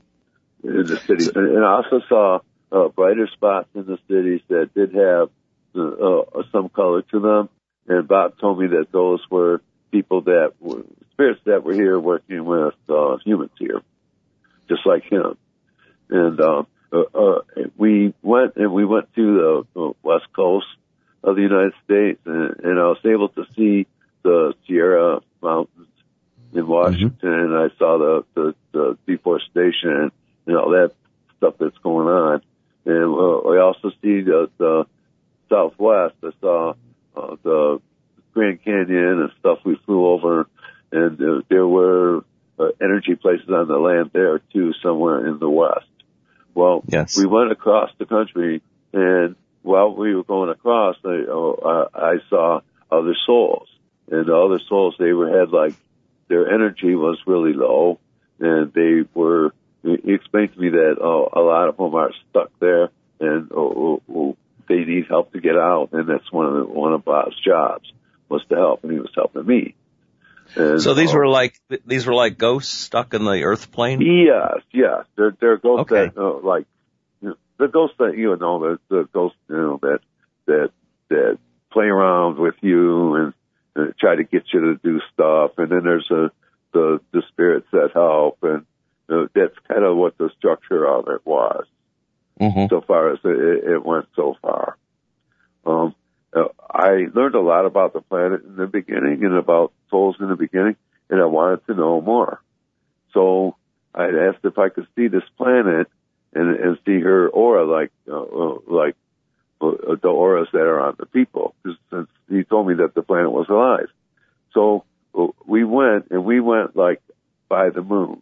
in 0.63 0.85
the 0.85 0.97
cities. 1.05 1.31
And, 1.35 1.55
and 1.55 1.65
I 1.65 1.71
also 1.73 2.01
saw 2.07 2.39
uh, 2.71 2.87
brighter 2.89 3.27
spots 3.33 3.69
in 3.75 3.85
the 3.85 3.97
cities 4.07 4.41
that 4.49 4.73
did 4.73 4.93
have 4.93 5.29
uh, 5.75 5.81
uh, 5.81 6.43
some 6.51 6.69
color 6.69 7.01
to 7.01 7.19
them. 7.19 7.49
And 7.87 8.07
Bob 8.07 8.39
told 8.39 8.59
me 8.59 8.67
that 8.67 8.91
those 8.91 9.21
were 9.29 9.61
people 9.91 10.21
that 10.21 10.53
were 10.59 10.83
spirits 11.11 11.41
that 11.45 11.63
were 11.63 11.73
here 11.73 11.99
working 11.99 12.43
with 12.43 12.73
uh, 12.89 13.17
humans 13.23 13.51
here, 13.59 13.81
just 14.67 14.85
like 14.85 15.03
him. 15.03 15.37
And 16.09 16.39
uh, 16.39 16.63
uh, 16.91 17.03
uh, 17.13 17.39
we 17.77 18.13
went 18.21 18.55
and 18.55 18.73
we 18.73 18.85
went 18.85 19.13
to 19.15 19.65
the 19.73 19.93
west 20.03 20.25
coast 20.35 20.67
of 21.23 21.35
the 21.35 21.41
United 21.41 21.73
States, 21.83 22.19
and, 22.25 22.59
and 22.63 22.79
I 22.79 22.83
was 22.83 22.99
able 23.03 23.29
to 23.29 23.45
see 23.55 23.87
the 24.23 24.53
Sierra 24.67 25.21
Mountains 25.41 25.87
in 26.53 26.67
Washington, 26.67 27.29
mm-hmm. 27.29 27.53
and 27.53 27.71
I 27.71 27.75
saw 27.77 27.97
the, 27.97 28.25
the 28.33 28.55
the 28.71 28.97
deforestation 29.07 29.91
and 29.91 30.11
you 30.45 30.53
know 30.53 30.71
that 30.71 30.91
stuff 31.37 31.55
that's 31.59 31.77
going 31.79 32.07
on, 32.07 32.41
and 32.85 33.13
uh, 33.13 33.49
I 33.49 33.61
also 33.61 33.89
see 34.01 34.21
the, 34.21 34.49
the 34.57 34.85
Southwest. 35.49 36.15
I 36.23 36.29
saw 36.41 36.73
uh, 37.15 37.35
the 37.43 37.81
Grand 38.33 38.63
Canyon 38.63 39.21
and 39.21 39.31
stuff. 39.39 39.59
We 39.65 39.75
flew 39.85 40.05
over, 40.07 40.47
and 40.91 41.21
uh, 41.21 41.41
there 41.49 41.67
were 41.67 42.23
uh, 42.59 42.67
energy 42.81 43.15
places 43.15 43.49
on 43.49 43.67
the 43.67 43.77
land 43.77 44.11
there 44.13 44.39
too, 44.53 44.73
somewhere 44.81 45.27
in 45.27 45.39
the 45.39 45.49
West. 45.49 45.85
Well, 46.53 46.83
yes. 46.87 47.17
we 47.17 47.25
went 47.25 47.51
across 47.51 47.91
the 47.97 48.05
country, 48.05 48.61
and 48.93 49.35
while 49.61 49.93
we 49.93 50.15
were 50.15 50.23
going 50.23 50.49
across, 50.49 50.95
I, 51.03 51.23
uh, 51.29 51.87
I 51.93 52.15
saw 52.29 52.61
other 52.89 53.15
souls, 53.25 53.67
and 54.09 54.25
the 54.25 54.35
other 54.35 54.59
souls 54.69 54.95
they 54.97 55.11
were 55.11 55.39
had 55.39 55.49
like 55.49 55.73
their 56.27 56.53
energy 56.53 56.95
was 56.95 57.19
really 57.25 57.53
low, 57.53 57.99
and 58.39 58.71
they 58.73 59.01
were. 59.13 59.53
He 59.83 60.13
explained 60.13 60.53
to 60.53 60.59
me 60.59 60.69
that 60.69 60.95
uh, 60.99 61.39
a 61.39 61.43
lot 61.43 61.67
of 61.69 61.77
them 61.77 61.93
are 61.93 62.11
stuck 62.29 62.51
there, 62.59 62.89
and 63.19 63.51
uh, 63.51 63.93
uh, 63.93 64.33
they 64.67 64.83
need 64.83 65.05
help 65.07 65.31
to 65.33 65.39
get 65.39 65.55
out, 65.55 65.89
and 65.91 66.07
that's 66.07 66.31
one 66.31 66.47
of 66.47 66.53
the, 66.55 66.65
one 66.65 66.93
of 66.93 67.05
Bob's 67.05 67.39
jobs 67.39 67.91
was 68.27 68.43
to 68.49 68.55
help, 68.55 68.83
and 68.83 68.93
he 68.93 68.99
was 68.99 69.11
helping 69.13 69.45
me. 69.45 69.75
And, 70.75 70.83
so 70.83 70.93
these 70.93 71.13
were 71.13 71.27
like 71.27 71.59
these 71.85 72.05
were 72.05 72.13
like 72.13 72.37
ghosts 72.37 72.77
stuck 72.77 73.13
in 73.13 73.23
the 73.23 73.43
earth 73.43 73.71
plane. 73.71 74.01
Yes, 74.01 74.61
yes, 74.71 75.05
they're 75.15 75.35
they're 75.39 75.57
ghosts 75.57 75.91
okay. 75.91 76.11
that 76.13 76.21
uh, 76.21 76.39
like 76.41 76.65
you 77.21 77.29
know, 77.29 77.35
the 77.57 77.67
ghosts 77.67 77.95
that 77.99 78.17
you 78.17 78.35
know 78.35 78.59
the 78.59 78.79
the 78.89 79.09
ghosts 79.13 79.37
you 79.49 79.55
know 79.55 79.79
that 79.81 79.99
that 80.45 80.71
that 81.09 81.37
play 81.71 81.85
around 81.85 82.37
with 82.37 82.55
you 82.61 83.15
and 83.15 83.33
uh, 83.75 83.91
try 83.99 84.15
to 84.15 84.23
get 84.23 84.43
you 84.53 84.59
to 84.61 84.75
do 84.83 84.99
stuff, 85.13 85.51
and 85.57 85.71
then 85.71 85.83
there's 85.83 86.09
a 86.11 86.31
the 86.73 86.99
the 87.11 87.23
spirits 87.29 87.67
that 87.71 87.91
help, 87.93 88.39
and 88.43 88.65
uh, 89.09 89.27
that's 89.33 89.55
kind 89.67 89.83
of 89.83 89.95
what 89.95 90.17
the 90.17 90.29
structure 90.37 90.85
of 90.85 91.07
it 91.07 91.25
was. 91.25 91.65
Mm-hmm. 92.39 92.67
So 92.69 92.81
far 92.81 93.13
as 93.13 93.19
it, 93.23 93.63
it 93.63 93.85
went 93.85 94.07
so 94.15 94.35
far, 94.41 94.77
um, 95.65 95.95
uh, 96.35 96.49
I 96.69 97.07
learned 97.13 97.35
a 97.35 97.41
lot 97.41 97.65
about 97.65 97.93
the 97.93 98.01
planet 98.01 98.43
in 98.43 98.57
the 98.57 98.67
beginning 98.67 99.23
and 99.23 99.35
about 99.35 99.71
souls 99.95 100.17
in 100.19 100.27
the 100.27 100.35
beginning, 100.35 100.75
and 101.09 101.21
I 101.21 101.25
wanted 101.25 101.65
to 101.67 101.73
know 101.73 102.01
more. 102.01 102.41
So 103.13 103.55
I 103.93 104.07
asked 104.27 104.43
if 104.43 104.57
I 104.57 104.67
could 104.69 104.87
see 104.95 105.07
this 105.07 105.23
planet 105.37 105.87
and, 106.33 106.55
and 106.59 106.77
see 106.85 106.99
her 106.99 107.29
aura 107.29 107.65
like 107.65 107.91
uh, 108.09 108.21
uh 108.21 108.57
like 108.67 108.95
uh, 109.61 109.95
the 110.01 110.09
auras 110.09 110.49
that 110.51 110.67
are 110.73 110.81
on 110.81 110.95
the 110.99 111.05
people. 111.05 111.55
Since 111.63 112.09
he 112.29 112.43
told 112.43 112.67
me 112.67 112.75
that 112.75 112.93
the 112.93 113.03
planet 113.03 113.31
was 113.31 113.47
alive, 113.49 113.87
so 114.53 114.83
uh, 115.17 115.27
we 115.45 115.63
went 115.63 116.11
and 116.11 116.25
we 116.25 116.41
went 116.41 116.75
like 116.75 117.01
by 117.47 117.69
the 117.69 117.81
moon, 117.81 118.21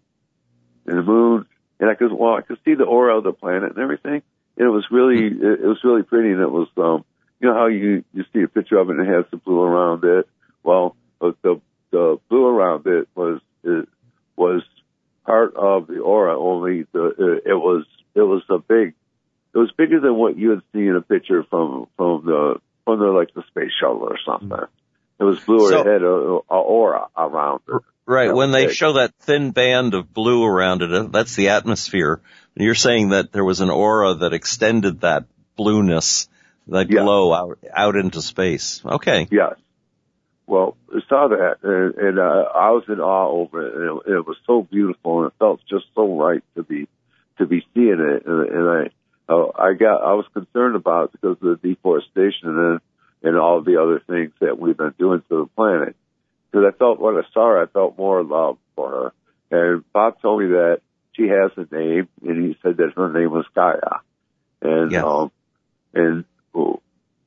and 0.86 0.98
the 1.00 1.02
moon, 1.02 1.48
and 1.80 1.90
I 1.90 1.96
could 1.96 2.14
well 2.14 2.36
I 2.36 2.42
could 2.42 2.60
see 2.66 2.76
the 2.76 2.84
aura 2.84 3.18
of 3.18 3.24
the 3.24 3.34
planet 3.34 3.72
and 3.72 3.80
everything. 3.80 4.22
And 4.56 4.68
it 4.68 4.70
was 4.70 4.86
really 4.92 5.26
it, 5.26 5.62
it 5.64 5.70
was 5.74 5.84
really 5.84 6.04
pretty, 6.04 6.30
and 6.30 6.42
it 6.42 6.52
was 6.52 6.68
um 6.78 7.04
you 7.40 7.48
know 7.48 7.56
how 7.56 7.66
you 7.66 8.04
you 8.14 8.26
see 8.32 8.44
a 8.44 8.48
picture 8.48 8.78
of 8.78 8.90
it 8.90 8.98
and 8.98 9.08
it 9.08 9.12
has 9.12 9.26
the 9.32 9.38
blue 9.38 9.60
around 9.60 10.04
it. 10.04 10.28
Well, 10.62 10.96
uh, 11.24 11.32
the 11.42 11.62
the 11.92 12.20
blue 12.30 12.46
around 12.48 12.86
it 12.88 13.08
was 13.16 13.40
it 13.64 13.88
was 14.36 14.64
part 15.26 15.56
of 15.56 15.88
the 15.88 16.00
aura. 16.00 16.38
Only 16.38 16.86
the 16.92 17.42
it 17.46 17.54
was 17.54 17.86
it 18.16 18.22
was 18.22 18.44
a 18.50 18.58
big 18.58 18.94
it 19.54 19.58
was 19.58 19.72
bigger 19.78 20.00
than 20.00 20.16
what 20.16 20.38
you 20.38 20.50
would 20.50 20.64
see 20.74 20.88
in 20.88 20.96
a 20.96 21.02
picture 21.02 21.44
from 21.50 21.88
from 21.96 22.26
the 22.26 22.56
from 22.86 23.00
the 23.00 23.06
like 23.06 23.34
the 23.34 23.44
space 23.50 23.72
shuttle 23.80 24.04
or 24.04 24.18
something. 24.26 24.68
It 25.20 25.24
was 25.24 25.40
blue. 25.40 25.70
So, 25.70 25.82
it 25.82 25.86
had 25.86 26.02
a, 26.02 26.08
a 26.08 26.62
aura 26.62 27.08
around 27.16 27.62
it. 27.68 27.82
Right. 28.06 28.34
When 28.34 28.52
they 28.52 28.68
big. 28.68 28.76
show 28.76 28.94
that 28.94 29.14
thin 29.20 29.52
band 29.52 29.94
of 29.94 30.14
blue 30.14 30.44
around 30.44 30.82
it, 30.82 30.92
uh, 30.92 31.04
that's 31.04 31.36
the 31.36 31.50
atmosphere. 31.50 32.20
You're 32.56 32.76
saying 32.76 33.10
that 33.10 33.32
there 33.32 33.46
was 33.46 33.62
an 33.62 33.70
aura 33.70 34.16
that 34.16 34.34
extended 34.34 35.02
that 35.02 35.26
blueness, 35.56 36.28
that 36.68 36.90
yeah. 36.90 37.02
glow 37.02 37.34
out 37.34 37.60
out 37.74 37.96
into 37.96 38.22
space. 38.22 38.82
Okay. 38.86 39.28
Yes. 39.32 39.56
Well, 40.46 40.76
I 40.94 41.00
saw 41.08 41.30
that, 41.30 41.58
and, 41.64 41.96
and 41.96 42.20
uh, 42.20 42.50
I 42.54 42.72
was 42.72 42.84
in 42.90 43.00
awe 43.00 43.30
over 43.30 43.66
it, 43.66 43.76
and 43.76 44.02
it, 44.06 44.20
it 44.20 44.28
was 44.28 44.38
so 44.46 44.62
beautiful, 44.62 45.24
and 45.24 45.28
it 45.28 45.34
felt 45.40 45.62
just 45.70 45.86
so 45.96 46.18
right 46.18 46.44
to 46.56 46.64
be 46.64 46.88
to 47.38 47.46
be 47.46 47.66
seeing 47.74 48.00
it, 48.00 48.26
and, 48.26 48.50
and 48.50 48.70
I 48.70 49.34
uh, 49.34 49.52
I 49.58 49.74
got 49.74 50.04
I 50.04 50.14
was 50.14 50.26
concerned 50.34 50.76
about 50.76 51.06
it 51.06 51.12
because 51.14 51.38
of 51.42 51.62
the 51.62 51.68
deforestation 51.68 52.50
and 52.50 52.80
and 53.24 53.38
all 53.38 53.62
the 53.62 53.82
other 53.82 54.02
things 54.06 54.34
that 54.42 54.60
we've 54.60 54.78
been 54.78 54.94
doing 55.00 55.22
to 55.30 55.44
the 55.44 55.50
planet. 55.56 55.96
Because 56.52 56.72
I 56.74 56.78
felt 56.78 57.00
when 57.00 57.16
I 57.16 57.24
saw 57.34 57.48
her, 57.48 57.64
I 57.64 57.68
felt 57.68 57.98
more 57.98 58.24
love 58.24 58.58
for 58.76 58.90
her. 58.90 59.14
And 59.50 59.84
Bob 59.94 60.22
told 60.22 60.42
me 60.42 60.48
that 60.50 60.82
she 61.14 61.30
has 61.30 61.52
a 61.56 61.74
name, 61.74 62.10
and 62.22 62.46
he 62.46 62.58
said 62.62 62.78
that 62.78 62.94
her 62.96 63.12
name 63.12 63.32
was 63.32 63.46
Gaia. 63.56 64.02
And 64.62 64.92
yes. 64.92 65.04
um, 65.04 65.32
and 65.94 66.26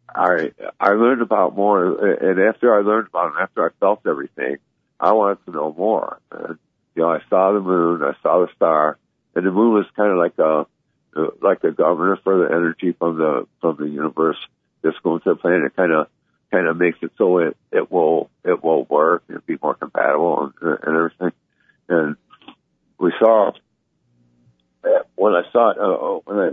I 0.08 0.52
I 0.78 0.90
learned 0.90 1.22
about 1.22 1.56
more, 1.56 1.84
and 1.84 2.40
after 2.40 2.74
I 2.74 2.82
learned 2.82 3.08
about 3.08 3.32
it, 3.32 3.42
after 3.42 3.66
I 3.66 3.70
felt 3.80 4.06
everything, 4.06 4.56
I 5.00 5.12
wanted 5.12 5.44
to 5.46 5.50
know 5.52 5.74
more. 5.76 6.20
And, 6.30 6.58
you 6.94 7.02
know, 7.02 7.10
I 7.10 7.20
saw 7.28 7.52
the 7.52 7.60
moon, 7.60 8.02
I 8.02 8.14
saw 8.22 8.46
the 8.46 8.52
star, 8.54 8.98
and 9.34 9.46
the 9.46 9.50
moon 9.50 9.74
was 9.74 9.86
kind 9.96 10.12
of 10.12 10.18
like 10.18 10.38
a 10.38 10.66
uh, 11.18 11.30
like 11.42 11.64
a 11.64 11.70
governor 11.70 12.18
for 12.22 12.38
the 12.38 12.54
energy 12.54 12.92
from 12.98 13.18
the 13.18 13.46
from 13.60 13.76
the 13.78 13.88
universe 13.88 14.38
that's 14.82 14.98
going 15.02 15.20
to 15.22 15.30
the 15.30 15.36
planet. 15.36 15.64
It 15.64 15.76
kind 15.76 15.92
of 15.92 16.08
kind 16.50 16.66
of 16.66 16.76
makes 16.76 16.98
it 17.02 17.12
so 17.18 17.38
it 17.38 17.56
it 17.72 17.90
will 17.90 18.30
it 18.44 18.62
will 18.62 18.84
work 18.84 19.24
and 19.28 19.44
be 19.46 19.58
more 19.62 19.74
compatible 19.74 20.52
and, 20.60 20.78
and 20.82 20.96
everything. 20.96 21.32
And 21.88 22.16
we 22.98 23.12
saw 23.18 23.52
when 25.16 25.34
I 25.34 25.42
saw 25.52 25.70
it, 25.70 25.78
uh, 25.78 26.20
when 26.24 26.38
I 26.38 26.50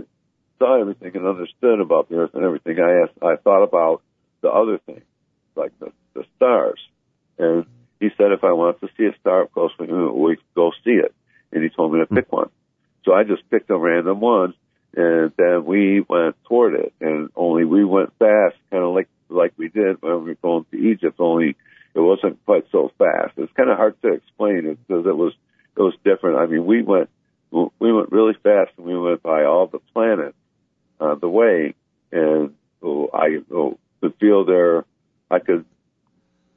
saw 0.64 0.80
everything 0.80 1.12
and 1.14 1.26
understood 1.26 1.80
about 1.80 2.08
the 2.08 2.16
Earth 2.16 2.30
and 2.34 2.44
everything, 2.44 2.78
I 2.80 3.02
asked, 3.02 3.18
I 3.22 3.36
thought 3.36 3.62
about 3.62 4.02
the 4.40 4.48
other 4.48 4.78
things, 4.78 5.04
like 5.56 5.78
the 5.78 5.92
the 6.14 6.24
stars. 6.36 6.80
And 7.38 7.66
he 8.00 8.08
said 8.16 8.32
if 8.32 8.44
I 8.44 8.52
wanted 8.52 8.80
to 8.80 8.88
see 8.96 9.04
a 9.04 9.18
star 9.20 9.42
up 9.42 9.52
close, 9.52 9.72
we 9.78 9.86
could 9.86 10.54
go 10.54 10.70
see 10.84 10.92
it. 10.92 11.14
And 11.52 11.62
he 11.62 11.68
told 11.68 11.92
me 11.92 12.00
to 12.00 12.06
pick 12.06 12.28
hmm. 12.28 12.36
one. 12.36 12.50
So 13.04 13.12
I 13.12 13.24
just 13.24 13.48
picked 13.50 13.70
a 13.70 13.76
random 13.76 14.20
one 14.20 14.54
and 14.96 15.32
then 15.36 15.64
we 15.64 16.04
went 16.08 16.36
toward 16.44 16.74
it 16.74 16.94
and 17.00 17.28
only 17.36 17.64
we 17.64 17.84
went 17.84 18.12
fast, 18.18 18.56
kind 18.70 18.82
of 18.82 18.94
like, 18.94 19.08
like 19.28 19.52
we 19.56 19.68
did 19.68 20.00
when 20.00 20.24
we 20.24 20.30
were 20.30 20.34
going 20.36 20.64
to 20.70 20.76
Egypt, 20.76 21.16
only 21.18 21.56
it 21.94 22.00
wasn't 22.00 22.42
quite 22.44 22.64
so 22.72 22.90
fast. 22.96 23.32
It's 23.36 23.52
kind 23.52 23.70
of 23.70 23.76
hard 23.76 24.00
to 24.02 24.14
explain 24.14 24.66
it 24.66 24.78
because 24.86 25.06
it 25.06 25.16
was, 25.16 25.34
it 25.76 25.82
was 25.82 25.94
different. 26.04 26.38
I 26.38 26.46
mean, 26.46 26.64
we 26.64 26.82
went, 26.82 27.10
we 27.50 27.92
went 27.92 28.10
really 28.10 28.34
fast 28.42 28.70
and 28.78 28.86
we 28.86 28.98
went 28.98 29.22
by 29.22 29.44
all 29.44 29.66
the 29.66 29.80
planets 29.92 30.36
uh, 31.04 31.14
the 31.16 31.28
way 31.28 31.74
and 32.12 32.54
oh, 32.82 33.10
I 33.12 33.38
oh, 33.52 33.78
could 34.00 34.14
feel 34.20 34.44
their, 34.44 34.84
I 35.30 35.38
could 35.38 35.64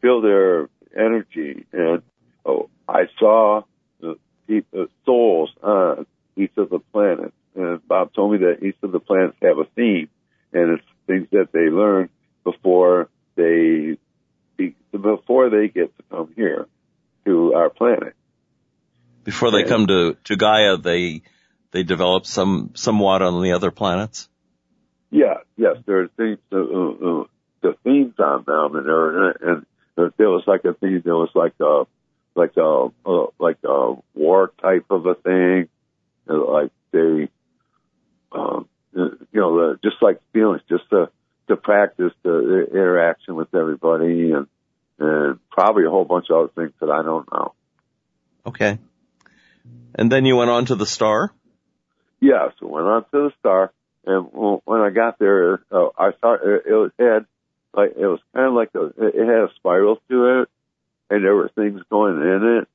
feel 0.01 0.22
their 0.22 0.70
energy 0.96 1.66
and 1.74 2.01
oh, 2.46 2.70
I 2.88 3.04
saw 3.20 3.63
the, 4.00 4.16
the 4.48 4.89
souls 5.06 5.50
on 5.62 6.06
each 6.36 6.54
of 6.58 6.70
the 6.70 6.80
planets. 6.80 7.34
And 7.56 7.86
Bob 7.88 8.13
told 8.13 8.34
me 8.34 8.38
that 8.39 8.63
each 8.63 8.77
of 8.84 8.92
the 8.92 9.00
planets 9.00 9.36
have 9.42 9.58
a 9.58 9.66
theme, 9.75 10.10
and 10.54 10.77
it's 10.77 10.86
things 11.08 11.27
that 11.32 11.51
they 11.51 11.70
learn 11.72 12.10
before 12.44 13.10
they 13.36 13.98
be, 14.56 14.75
before 14.92 15.50
they 15.50 15.68
get 15.68 15.96
to 15.98 16.04
come 16.12 16.32
here 16.36 16.68
to 17.25 17.54
our 17.56 17.72
planet. 17.72 18.13
Before 19.24 19.51
they 19.51 19.63
come 19.63 19.88
to, 19.88 20.16
to 20.25 20.36
Gaia, 20.36 20.77
they 20.77 21.24
they 21.72 21.84
develop 21.84 22.25
some 22.25 22.72
somewhat 22.75 23.22
on 23.22 23.42
the 23.42 23.51
other 23.51 23.72
planets. 23.72 24.30
Yeah, 25.10 25.36
yes, 25.56 25.78
there 25.86 26.02
are 26.04 26.08
things, 26.18 26.40
uh, 26.52 26.58
uh, 26.58 27.24
the 27.62 27.76
themes 27.84 28.16
on 28.20 28.44
them, 28.46 28.76
and 28.76 28.86
there 28.86 29.30
and 29.32 29.66
there 29.96 30.30
was 30.30 30.44
like 30.46 30.66
a 30.66 30.74
theme. 30.74 31.02
There 31.04 31.16
was 31.16 31.30
like 31.34 31.54
a 31.60 31.84
like 32.36 32.56
a 32.58 32.88
uh, 33.06 33.28
like 33.40 33.58
a 33.64 33.96
war 34.14 34.52
type 34.62 34.86
of 34.90 35.06
a 35.06 35.16
thing, 35.16 35.70
like 36.28 36.72
they, 36.92 37.30
um, 38.32 38.68
you 38.94 39.18
know, 39.34 39.56
the, 39.56 39.80
just 39.84 40.02
like 40.02 40.20
feelings, 40.34 40.62
just 40.70 40.90
to 40.90 41.10
to 41.48 41.56
practice 41.56 42.12
the 42.24 42.68
interaction 42.72 43.36
with 43.36 43.54
everybody, 43.56 44.32
and 44.34 44.48
and 45.00 45.40
probably 45.50 45.86
a 45.86 45.90
whole 45.90 46.06
bunch 46.06 46.28
of 46.30 46.38
other 46.38 46.52
things 46.54 46.74
that 46.80 46.90
I 46.90 47.04
don't 47.04 47.32
know. 47.32 47.54
Okay. 48.46 48.80
And 49.96 50.12
then 50.12 50.26
you 50.26 50.36
went 50.36 50.50
on 50.50 50.66
to 50.66 50.76
the 50.76 50.86
star? 50.86 51.34
Yeah, 52.20 52.50
so 52.60 52.68
went 52.68 52.88
on 52.88 53.04
to 53.04 53.10
the 53.12 53.32
star. 53.40 53.72
And 54.08 54.62
when 54.64 54.80
I 54.80 54.90
got 54.90 55.20
there, 55.20 55.56
uh, 55.70 55.90
I 55.98 56.12
saw 56.22 56.36
it, 56.36 56.64
it 56.66 56.92
had 56.98 57.26
like, 57.74 57.92
it 57.98 58.06
was 58.06 58.22
kind 58.34 58.48
of 58.48 58.54
like 58.54 58.70
a, 58.74 58.86
it 59.06 59.28
had 59.28 59.50
a 59.50 59.54
spiral 59.58 60.02
to 60.10 60.42
it 60.42 60.50
and 61.10 61.26
there 61.26 61.36
were 61.36 61.52
things 61.54 61.82
going 61.90 62.16
in 62.22 62.60
it. 62.62 62.68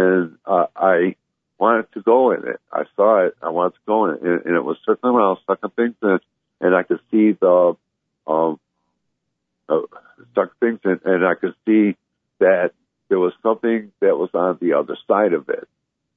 And, 0.00 0.38
uh, 0.46 0.66
I 0.76 1.16
wanted 1.58 1.92
to 1.94 2.02
go 2.02 2.30
in 2.30 2.46
it. 2.46 2.60
I 2.72 2.84
saw 2.94 3.26
it. 3.26 3.36
I 3.42 3.48
wanted 3.48 3.74
to 3.74 3.80
go 3.84 4.06
in 4.06 4.14
it 4.14 4.22
and, 4.22 4.46
and 4.46 4.56
it 4.56 4.64
was 4.64 4.76
circling 4.86 5.16
around, 5.16 5.38
sucking 5.44 5.70
things 5.70 5.96
in 6.02 6.20
and 6.60 6.74
I 6.76 6.84
could 6.84 7.00
see 7.10 7.32
the, 7.32 7.76
um, 8.28 8.60
uh, 9.68 9.80
stuck 10.30 10.56
things 10.60 10.78
in 10.84 11.00
and 11.04 11.26
I 11.26 11.34
could 11.34 11.54
see 11.66 11.96
that 12.38 12.70
there 13.08 13.18
was 13.18 13.32
something 13.42 13.90
that 13.98 14.16
was 14.16 14.30
on 14.34 14.58
the 14.60 14.74
other 14.74 14.96
side 15.08 15.32
of 15.32 15.48
it. 15.48 15.68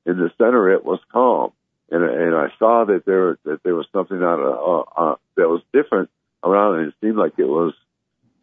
In 0.05 0.17
the 0.17 0.29
center, 0.37 0.69
it 0.69 0.85
was 0.85 0.99
calm, 1.11 1.53
and 1.93 2.03
and 2.03 2.35
I 2.35 2.47
saw 2.57 2.85
that 2.85 3.05
there 3.05 3.37
that 3.45 3.61
there 3.63 3.75
was 3.75 3.85
something 3.93 4.17
on 4.17 4.39
uh, 4.41 5.11
uh, 5.11 5.15
that 5.37 5.47
was 5.47 5.61
different 5.71 6.09
around 6.43 6.79
it. 6.79 6.87
It 6.87 6.93
seemed 7.01 7.17
like 7.17 7.33
it 7.37 7.45
was 7.45 7.73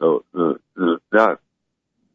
uh, 0.01 0.19
uh, 0.39 0.97
not 1.13 1.41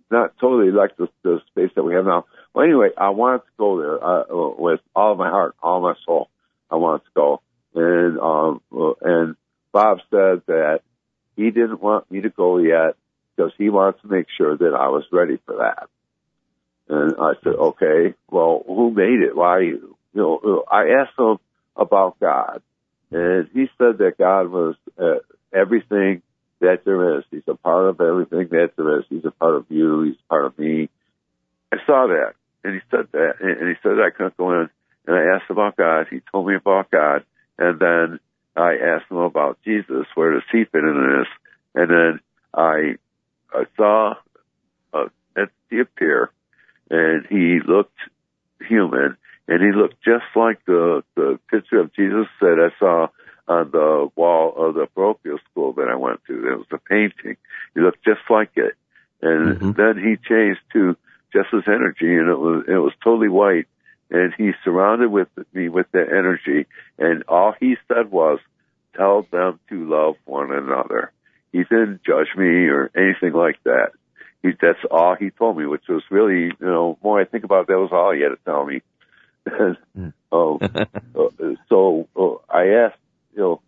not 0.10 0.38
totally 0.40 0.72
like 0.72 0.96
the, 0.96 1.10
the 1.24 1.42
space 1.48 1.72
that 1.76 1.84
we 1.84 1.94
have 1.94 2.06
now. 2.06 2.26
Well, 2.54 2.66
anyway, 2.66 2.90
I 2.98 3.10
wanted 3.10 3.40
to 3.40 3.52
go 3.58 3.82
there 3.82 4.04
uh, 4.04 4.24
with 4.58 4.80
all 4.96 5.12
of 5.12 5.18
my 5.18 5.30
heart, 5.30 5.56
all 5.62 5.82
my 5.82 5.96
soul. 6.06 6.30
I 6.72 6.78
wanted 6.78 7.04
to 7.04 7.12
go, 7.14 7.42
and 7.76 8.18
um, 8.20 8.62
uh, 8.74 8.94
and 9.02 9.36
Bob 9.74 10.00
said 10.10 10.42
that 10.48 10.80
he 11.36 11.52
didn't 11.52 11.82
want 11.82 12.10
me 12.10 12.22
to 12.22 12.30
go 12.30 12.60
yet 12.60 12.96
because 13.36 13.52
he 13.58 13.70
wanted 13.70 14.02
to 14.02 14.08
make 14.08 14.28
sure 14.38 14.56
that 14.56 14.74
I 14.74 14.88
was 14.88 15.04
ready 15.12 15.38
for 15.46 15.58
that. 15.58 15.90
And 16.88 17.16
I 17.20 17.34
said, 17.44 17.54
okay, 17.54 18.14
well, 18.30 18.64
who 18.66 18.92
made 18.92 19.20
it? 19.22 19.36
Why 19.36 19.74
you? 20.16 20.40
Know, 20.44 20.64
I 20.72 21.02
asked 21.02 21.18
him 21.18 21.38
about 21.76 22.20
God, 22.20 22.62
and 23.12 23.50
he 23.54 23.68
said 23.78 23.98
that 24.00 24.14
God 24.18 24.50
was 24.50 24.76
uh, 24.98 25.20
everything 25.54 26.22
that 26.62 26.86
there 26.86 27.20
is. 27.20 27.26
He's 27.32 27.44
a 27.48 27.56
part 27.56 27.90
of 27.90 28.02
everything 28.02 28.48
that 28.52 28.72
there 28.78 29.00
is. 29.00 29.06
He's 29.10 29.26
a 29.26 29.32
part 29.32 29.56
of 29.56 29.66
you. 29.70 30.04
He's 30.04 30.16
a 30.16 30.30
part 30.30 30.46
of 30.46 30.58
me. 30.58 30.90
I 31.72 31.78
saw 31.86 32.08
that, 32.08 32.34
and 32.64 32.74
he 32.74 32.80
said 32.90 33.08
that, 33.12 33.34
and 33.42 33.70
he 33.70 33.76
said 33.84 33.98
that. 33.98 34.12
I 34.14 34.16
couldn't 34.16 34.38
go 34.38 34.52
in. 34.54 34.70
And 35.08 35.16
I 35.16 35.36
asked 35.36 35.52
about 35.52 35.78
God. 35.78 36.08
He 36.10 36.22
told 36.32 36.48
me 36.48 36.56
about 36.56 36.90
God, 36.90 37.24
and 37.60 37.80
then 37.80 38.20
I 38.56 38.78
asked 38.78 39.12
him 39.12 39.18
about 39.18 39.60
Jesus. 39.64 40.08
Where 40.16 40.34
does 40.34 40.44
he 40.52 40.64
fit 40.66 40.84
into 40.84 41.20
this? 41.20 41.28
And 41.76 41.92
then 41.92 42.20
I, 42.54 42.96
I 43.54 43.64
saw 43.78 44.14
a 44.94 45.06
entity 45.38 45.82
appear 45.82 46.32
and 46.90 47.26
he 47.28 47.60
looked 47.66 47.98
human, 48.68 49.18
and 49.48 49.62
he 49.62 49.72
looked 49.72 50.04
just 50.04 50.26
like 50.36 50.64
the 50.66 51.04
the 51.16 51.40
picture 51.50 51.80
of 51.80 51.94
Jesus 51.94 52.28
that 52.42 52.60
I 52.60 52.78
saw 52.80 53.08
on 53.48 53.72
the 53.72 54.10
wall 54.16 54.54
of 54.58 54.76
the 54.76 54.88
parochial 54.88 55.38
school 55.52 55.74
that 55.74 55.88
I 55.88 55.96
went 55.96 56.22
to. 56.26 56.34
It 56.34 56.58
was 56.58 56.68
a 56.72 56.78
painting. 56.78 57.38
He 57.76 57.82
looked 57.82 58.04
just 58.04 58.22
like 58.30 58.52
it, 58.56 58.74
and 59.22 59.58
mm-hmm. 59.58 59.72
then 59.74 59.98
he 59.98 60.18
changed 60.18 60.62
to 60.74 60.98
just 61.32 61.50
his 61.52 61.64
energy, 61.68 62.16
and 62.16 62.30
it 62.30 62.40
was 62.40 62.66
it 62.68 62.78
was 62.78 62.94
totally 63.04 63.30
white, 63.30 63.68
and 64.10 64.34
he 64.38 64.52
surrounded 64.64 65.10
with 65.10 65.28
me 65.54 65.70
with 65.70 65.92
that 65.92 66.10
energy, 66.10 66.68
and 66.98 67.24
all 67.28 67.54
he 67.60 67.76
said 67.88 68.12
was, 68.12 68.40
"Tell 68.96 69.24
them 69.32 69.60
to 69.70 69.90
love 69.90 70.16
one 70.26 70.52
another." 70.52 71.12
He 71.52 71.64
didn't 71.64 72.04
judge 72.04 72.36
me 72.36 72.68
or 72.68 72.92
anything 72.96 73.32
like 73.32 73.64
that 73.64 73.94
he, 74.46 74.52
that's 74.62 74.80
all 74.92 75.16
he 75.16 75.32
told 75.32 75.58
me, 75.58 75.66
which 75.66 75.88
was 75.90 76.04
really, 76.10 76.46
you 76.46 76.56
know, 76.60 76.98
more 77.04 77.20
I 77.20 77.26
think 77.26 77.44
about 77.44 77.62
it, 77.62 77.68
that 77.68 77.80
was 77.80 77.92
all 77.92 78.14
he 78.14 78.22
had 78.22 78.30
to 78.30 78.38
tell 78.46 78.66
me. 78.66 78.82
Um, 79.52 79.78
uh, 80.32 81.30
so 81.70 82.08
uh, 82.16 82.54
I 82.54 82.86
asked, 82.86 83.00
you 83.36 83.42
know, 83.42 83.62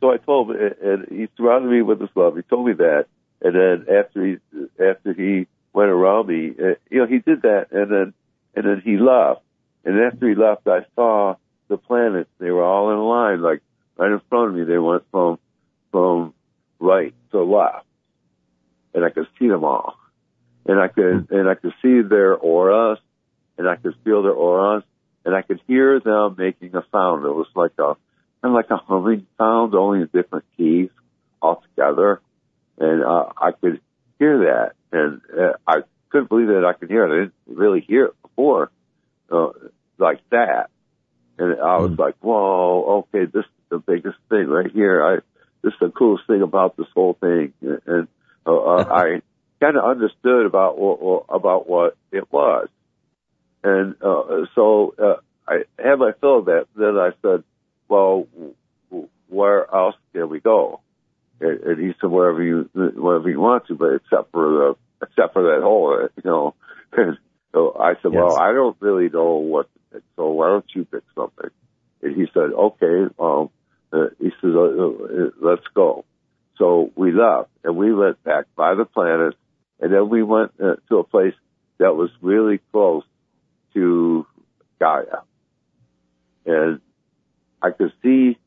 so 0.00 0.12
I 0.12 0.18
told 0.18 0.50
him, 0.50 0.74
and 0.82 1.06
he 1.08 1.28
surrounded 1.36 1.70
me 1.70 1.82
with 1.82 2.00
his 2.00 2.10
love. 2.14 2.36
He 2.36 2.42
told 2.42 2.66
me 2.66 2.74
that, 2.74 3.06
and 3.40 3.54
then 3.54 3.94
after 3.94 4.24
he 4.24 4.36
after 4.82 5.12
he 5.14 5.46
went 5.72 5.90
around 5.90 6.28
me, 6.28 6.50
uh, 6.50 6.74
you 6.90 6.98
know, 6.98 7.06
he 7.06 7.18
did 7.18 7.42
that, 7.42 7.68
and 7.72 7.90
then 7.90 8.14
and 8.54 8.64
then 8.64 8.82
he 8.84 8.98
left. 8.98 9.40
And 9.84 10.00
after 10.00 10.28
he 10.28 10.34
left, 10.34 10.66
I 10.66 10.80
saw 10.94 11.36
the 11.68 11.78
planets. 11.78 12.30
They 12.38 12.50
were 12.50 12.64
all 12.64 12.90
in 12.90 12.98
line, 12.98 13.40
like 13.40 13.62
right 13.96 14.10
in 14.10 14.20
front 14.28 14.50
of 14.50 14.54
me. 14.54 14.64
They 14.64 14.78
went 14.78 15.04
from 15.10 15.38
from 15.92 16.34
right 16.78 17.14
to 17.30 17.42
left, 17.42 17.86
and 18.94 19.04
I 19.04 19.10
could 19.10 19.28
see 19.38 19.48
them 19.48 19.64
all 19.64 19.96
and 20.66 20.80
I 20.80 20.88
could 20.88 21.30
and 21.30 21.48
I 21.48 21.54
could 21.54 21.72
see 21.82 22.02
their 22.02 22.34
auras, 22.34 22.98
and 23.56 23.68
I 23.68 23.76
could 23.76 23.94
feel 24.04 24.22
their 24.22 24.32
auras, 24.32 24.82
and 25.26 25.34
I 25.34 25.42
could 25.42 25.60
hear 25.66 25.98
them 25.98 26.36
making 26.38 26.74
a 26.76 26.84
sound. 26.92 27.26
It 27.26 27.34
was 27.34 27.48
like 27.56 27.72
a 27.78 27.96
kind 28.40 28.44
of 28.44 28.52
like 28.52 28.70
a 28.70 28.76
humming 28.76 29.26
sound, 29.36 29.74
only 29.74 30.02
in 30.02 30.06
different 30.12 30.44
keys 30.56 30.88
altogether, 31.42 32.20
and 32.78 33.04
uh, 33.04 33.32
I 33.36 33.50
could 33.50 33.80
hear 34.20 34.38
that, 34.38 34.72
and 34.92 35.20
uh, 35.36 35.54
I 35.66 35.80
couldn't 36.10 36.28
believe 36.28 36.46
that 36.46 36.64
I 36.64 36.78
could 36.78 36.88
hear 36.88 37.04
it. 37.04 37.12
I 37.12 37.18
didn't 37.24 37.58
really 37.58 37.80
hear 37.80 38.06
it 38.06 38.22
before, 38.22 38.70
uh, 39.30 39.48
like 39.98 40.20
that, 40.30 40.70
and 41.38 41.60
I 41.60 41.78
was 41.78 41.90
mm. 41.90 41.98
like, 41.98 42.14
"Whoa, 42.20 43.04
okay, 43.12 43.24
this 43.24 43.44
is 43.44 43.50
the 43.68 43.78
biggest 43.78 44.18
thing 44.28 44.46
right 44.46 44.70
here. 44.70 45.04
I 45.04 45.16
this 45.62 45.72
is 45.72 45.80
the 45.80 45.90
coolest 45.90 46.28
thing 46.28 46.42
about 46.42 46.76
this 46.76 46.86
whole 46.94 47.14
thing," 47.14 47.52
and 47.60 48.06
uh, 48.46 48.56
uh 48.56 48.84
I 48.88 49.22
kind 49.60 49.76
of 49.76 49.84
understood 49.84 50.46
about 50.46 50.78
what, 50.78 51.24
about 51.28 51.68
what 51.68 51.96
it 52.12 52.30
was. 52.30 52.68
And 53.66 53.96
uh, 54.00 54.46
so 54.54 54.94
uh, 54.96 55.16
I 55.48 55.64
had 55.76 55.98
my 55.98 56.12
fill 56.20 56.38
of 56.38 56.44
that. 56.44 56.66
Then 56.76 56.96
I 56.96 57.10
said, 57.20 57.42
"Well, 57.88 58.28
where 59.26 59.74
else 59.74 59.96
can 60.12 60.28
we 60.28 60.38
go?" 60.38 60.82
And, 61.40 61.60
and 61.60 61.80
he 61.80 61.92
said, 62.00 62.08
"Wherever 62.08 62.40
you 62.40 62.70
wherever 62.72 63.28
you 63.28 63.40
want 63.40 63.66
to, 63.66 63.74
but 63.74 63.94
except 63.94 64.30
for 64.30 64.48
the 64.48 64.76
except 65.04 65.32
for 65.32 65.42
that 65.42 65.62
hole, 65.64 66.08
you 66.16 66.22
know." 66.24 66.54
And 66.92 67.18
so 67.52 67.76
I 67.76 67.94
said, 67.94 68.12
yes. 68.12 68.22
"Well, 68.22 68.36
I 68.36 68.52
don't 68.52 68.76
really 68.78 69.08
know 69.08 69.38
what 69.38 69.68
to 69.72 69.94
pick. 69.94 70.02
So 70.14 70.28
why 70.30 70.46
don't 70.46 70.70
you 70.72 70.84
pick 70.84 71.02
something?" 71.16 71.50
And 72.02 72.14
he 72.14 72.26
said, 72.32 72.52
"Okay." 72.56 73.12
Um, 73.18 73.50
uh, 73.92 74.10
he 74.20 74.30
says, 74.40 74.54
uh, 74.54 74.60
uh, 74.60 75.30
"Let's 75.42 75.66
go." 75.74 76.04
So 76.56 76.92
we 76.94 77.10
left 77.10 77.50
and 77.64 77.76
we 77.76 77.92
went 77.92 78.22
back 78.22 78.44
by 78.54 78.74
the 78.74 78.84
planet 78.84 79.34
and 79.80 79.92
then 79.92 80.08
we 80.08 80.22
went 80.22 80.52
uh, 80.62 80.76
to 80.88 80.98
a 80.98 81.04
place 81.04 81.34
that 81.78 81.94
was 81.96 82.10
really 82.22 82.60
close 82.72 83.02
to 83.76 84.26
Gaia. 84.80 85.20
And 86.46 86.80
I 87.62 87.70
could 87.70 87.92
see 88.02 88.38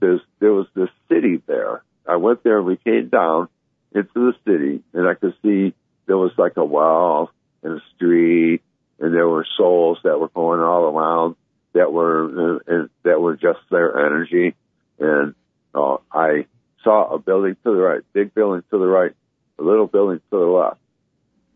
there's, 0.00 0.20
there 0.38 0.52
was 0.52 0.66
this 0.74 0.90
city 1.08 1.42
there. 1.46 1.82
I 2.06 2.16
went 2.16 2.44
there 2.44 2.58
and 2.58 2.66
we 2.66 2.76
came 2.76 3.08
down 3.08 3.48
into 3.94 4.12
the 4.14 4.34
city 4.46 4.82
and 4.92 5.08
I 5.08 5.14
could 5.14 5.34
see 5.42 5.74
there 6.06 6.16
was 6.16 6.32
like 6.36 6.56
a 6.56 6.64
well 6.64 7.30
and 7.62 7.80
a 7.80 7.82
street 7.96 8.62
and 9.00 9.14
there 9.14 9.28
were 9.28 9.46
souls 9.56 9.98
that 10.04 10.20
were 10.20 10.28
going 10.28 10.60
all 10.60 10.84
around 10.84 11.36
that 11.72 11.92
were, 11.92 12.60
and 12.66 12.90
that 13.02 13.20
were 13.20 13.36
just 13.36 13.60
their 13.70 14.06
energy. 14.06 14.54
And, 14.98 15.34
uh, 15.74 15.96
I 16.12 16.46
saw 16.84 17.14
a 17.14 17.18
building 17.18 17.56
to 17.64 17.70
the 17.70 17.80
right, 17.80 18.02
big 18.12 18.32
building 18.34 18.62
to 18.70 18.78
the 18.78 18.86
right, 18.86 19.12
a 19.58 19.62
little 19.62 19.86
building 19.86 20.20
to 20.30 20.38
the 20.38 20.44
left. 20.44 20.78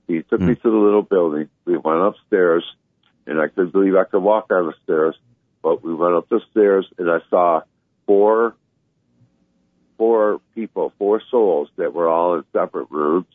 He 0.08 0.22
took 0.22 0.40
mm. 0.40 0.48
me 0.48 0.54
to 0.56 0.70
the 0.70 0.76
little 0.76 1.02
building. 1.02 1.50
We 1.66 1.76
went 1.76 2.00
upstairs, 2.00 2.64
and 3.28 3.40
I 3.40 3.48
couldn't 3.48 3.72
believe 3.72 3.94
I 3.94 4.04
could 4.04 4.22
walk 4.22 4.48
down 4.48 4.66
the 4.66 4.74
stairs. 4.84 5.14
But 5.62 5.84
we 5.84 5.94
went 5.94 6.14
up 6.14 6.28
the 6.28 6.40
stairs, 6.50 6.86
and 6.98 7.10
I 7.10 7.18
saw 7.30 7.62
four, 8.06 8.54
four 9.96 10.40
people, 10.54 10.92
four 10.98 11.20
souls 11.30 11.68
that 11.76 11.92
were 11.92 12.08
all 12.08 12.36
in 12.36 12.44
separate 12.52 12.90
rooms. 12.90 13.26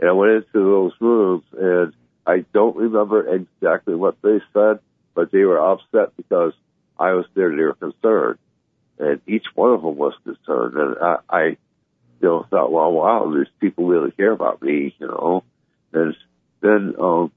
And 0.00 0.08
I 0.08 0.12
went 0.12 0.32
into 0.32 0.46
those 0.52 0.92
rooms, 1.00 1.44
and 1.52 1.92
I 2.26 2.44
don't 2.52 2.76
remember 2.76 3.34
exactly 3.34 3.94
what 3.94 4.16
they 4.22 4.40
said, 4.52 4.80
but 5.14 5.30
they 5.30 5.44
were 5.44 5.60
upset 5.60 6.16
because 6.16 6.52
I 6.98 7.12
was 7.12 7.26
there. 7.34 7.50
They 7.50 7.62
were 7.62 7.74
concerned, 7.74 8.38
and 8.98 9.20
each 9.26 9.46
one 9.54 9.72
of 9.72 9.82
them 9.82 9.96
was 9.96 10.14
concerned. 10.24 10.74
And 10.76 10.96
I, 11.00 11.16
I 11.28 11.44
you 12.20 12.28
know, 12.28 12.46
thought, 12.48 12.72
well, 12.72 12.92
wow, 12.92 13.32
these 13.34 13.52
people 13.60 13.86
really 13.86 14.12
care 14.12 14.32
about 14.32 14.62
me, 14.62 14.94
you 14.98 15.06
know. 15.06 15.44
And 15.92 16.16
then 16.60 16.94
um, 16.98 17.32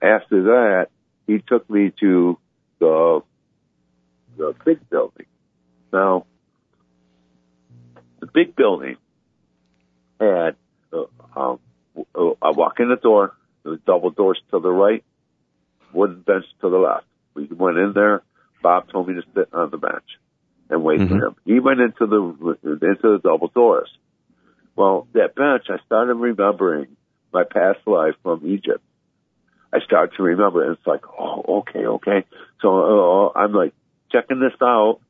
after 0.00 0.42
that, 0.44 0.88
he 1.28 1.38
took 1.46 1.70
me 1.70 1.92
to 2.00 2.36
the 2.80 3.20
the 4.36 4.54
big 4.64 4.88
building. 4.90 5.26
Now, 5.92 6.26
the 8.18 8.26
big 8.26 8.56
building 8.56 8.96
had 10.18 10.56
uh, 10.92 11.04
um, 11.36 11.60
I 12.16 12.50
walk 12.50 12.80
in 12.80 12.88
the 12.88 12.96
door, 12.96 13.34
the 13.62 13.78
double 13.86 14.10
doors 14.10 14.40
to 14.50 14.58
the 14.58 14.70
right, 14.70 15.04
wooden 15.92 16.22
bench 16.22 16.44
to 16.62 16.70
the 16.70 16.78
left. 16.78 17.04
We 17.34 17.46
went 17.46 17.78
in 17.78 17.92
there. 17.94 18.22
Bob 18.62 18.90
told 18.90 19.08
me 19.08 19.14
to 19.14 19.22
sit 19.34 19.52
on 19.52 19.70
the 19.70 19.76
bench 19.76 20.04
and 20.70 20.82
wait 20.82 21.00
mm-hmm. 21.00 21.18
for 21.18 21.26
him. 21.26 21.36
He 21.44 21.60
went 21.60 21.80
into 21.80 22.06
the 22.06 22.56
into 22.64 23.02
the 23.02 23.20
double 23.22 23.48
doors. 23.48 23.90
Well, 24.74 25.08
that 25.12 25.34
bench, 25.34 25.66
I 25.68 25.84
started 25.86 26.14
remembering 26.14 26.96
my 27.32 27.44
past 27.44 27.80
life 27.86 28.14
from 28.22 28.46
Egypt. 28.46 28.82
I 29.72 29.80
start 29.80 30.14
to 30.16 30.22
remember, 30.22 30.64
and 30.64 30.76
it's 30.76 30.86
like, 30.86 31.02
oh, 31.18 31.60
okay, 31.60 31.86
okay. 31.86 32.24
So 32.62 33.32
uh, 33.34 33.38
I'm 33.38 33.52
like 33.52 33.74
checking 34.10 34.40
this 34.40 34.54
out, 34.62 35.00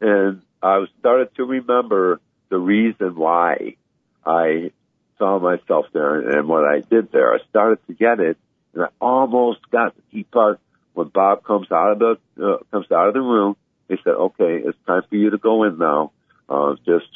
and 0.00 0.42
I 0.62 0.84
started 0.98 1.34
to 1.36 1.44
remember 1.44 2.20
the 2.48 2.58
reason 2.58 3.14
why 3.16 3.76
I 4.24 4.72
saw 5.18 5.38
myself 5.38 5.86
there 5.92 6.38
and 6.38 6.48
what 6.48 6.64
I 6.64 6.80
did 6.80 7.12
there. 7.12 7.34
I 7.34 7.38
started 7.50 7.78
to 7.88 7.94
get 7.94 8.20
it, 8.20 8.38
and 8.74 8.84
I 8.84 8.88
almost 9.00 9.60
got 9.70 9.94
the 9.94 10.02
key 10.10 10.24
part 10.24 10.60
when 10.94 11.08
Bob 11.08 11.44
comes 11.44 11.70
out 11.70 11.92
of 11.92 11.98
the 11.98 12.44
uh, 12.44 12.58
comes 12.70 12.90
out 12.90 13.08
of 13.08 13.14
the 13.14 13.20
room. 13.20 13.56
He 13.88 13.96
said, 14.02 14.14
"Okay, 14.14 14.62
it's 14.64 14.78
time 14.86 15.02
for 15.08 15.16
you 15.16 15.30
to 15.30 15.38
go 15.38 15.64
in 15.64 15.78
now. 15.78 16.12
Uh, 16.48 16.74
just 16.86 17.08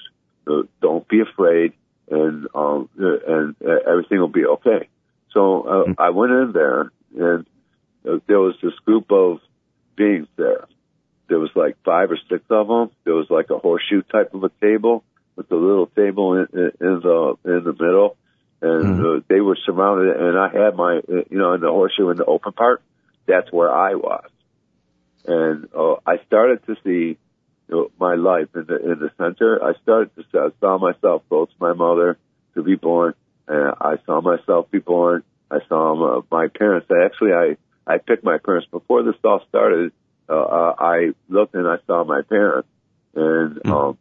uh, 0.46 0.62
don't 0.82 1.08
be 1.08 1.20
afraid, 1.20 1.72
and 2.10 2.46
um, 2.54 2.90
and 2.98 3.56
everything 3.62 4.20
will 4.20 4.28
be 4.28 4.44
okay." 4.44 4.88
So 5.34 5.62
uh, 5.62 5.72
mm-hmm. 5.84 5.92
I 5.98 6.10
went 6.10 6.32
in 6.32 6.52
there, 6.52 6.92
and 7.18 7.46
uh, 8.08 8.18
there 8.26 8.40
was 8.40 8.54
this 8.62 8.74
group 8.86 9.10
of 9.10 9.40
beings 9.96 10.28
there. 10.36 10.66
There 11.28 11.38
was 11.38 11.50
like 11.54 11.76
five 11.84 12.10
or 12.10 12.18
six 12.30 12.44
of 12.48 12.68
them. 12.68 12.90
There 13.04 13.14
was 13.14 13.26
like 13.28 13.50
a 13.50 13.58
horseshoe 13.58 14.02
type 14.02 14.32
of 14.32 14.44
a 14.44 14.50
table 14.60 15.04
with 15.36 15.50
a 15.50 15.56
little 15.56 15.86
table 15.88 16.36
in, 16.36 16.46
in, 16.52 16.72
in 16.80 17.00
the 17.00 17.36
in 17.44 17.64
the 17.64 17.72
middle, 17.72 18.16
and 18.62 18.84
mm-hmm. 18.84 19.18
uh, 19.18 19.20
they 19.28 19.40
were 19.40 19.58
surrounded. 19.66 20.16
And 20.16 20.38
I 20.38 20.48
had 20.48 20.76
my, 20.76 20.98
uh, 20.98 21.24
you 21.30 21.38
know, 21.38 21.54
in 21.54 21.60
the 21.60 21.70
horseshoe 21.70 22.10
in 22.10 22.16
the 22.16 22.24
open 22.24 22.52
part. 22.52 22.82
That's 23.26 23.50
where 23.50 23.74
I 23.74 23.94
was, 23.94 24.28
and 25.26 25.68
uh, 25.74 25.96
I 26.06 26.18
started 26.26 26.64
to 26.66 26.76
see 26.84 27.18
you 27.68 27.74
know, 27.74 27.90
my 27.98 28.14
life 28.14 28.48
in 28.54 28.66
the 28.66 28.76
in 28.76 28.98
the 29.00 29.10
center. 29.18 29.64
I 29.64 29.72
started 29.82 30.14
to 30.16 30.22
see, 30.22 30.38
I 30.38 30.50
saw 30.60 30.78
myself 30.78 31.22
go 31.30 31.46
to 31.46 31.52
my 31.58 31.72
mother 31.72 32.18
to 32.54 32.62
be 32.62 32.76
born, 32.76 33.14
and 33.48 33.74
I 33.80 33.96
saw 34.06 34.20
myself 34.20 34.70
be 34.70 34.78
born. 34.78 35.22
I 35.50 35.58
saw 35.68 36.18
uh, 36.18 36.22
my 36.30 36.48
parents. 36.48 36.88
Actually 36.90 37.32
I 37.32 37.56
I 37.86 37.98
picked 37.98 38.24
my 38.24 38.38
parents 38.38 38.66
before 38.70 39.02
this 39.02 39.16
all 39.24 39.42
started. 39.48 39.92
Uh, 40.28 40.32
uh, 40.32 40.74
I 40.78 41.10
looked 41.28 41.54
and 41.54 41.68
I 41.68 41.76
saw 41.86 42.04
my 42.04 42.22
parents, 42.22 42.68
and 43.14 43.56
mm-hmm. 43.56 43.72
um, 43.72 43.98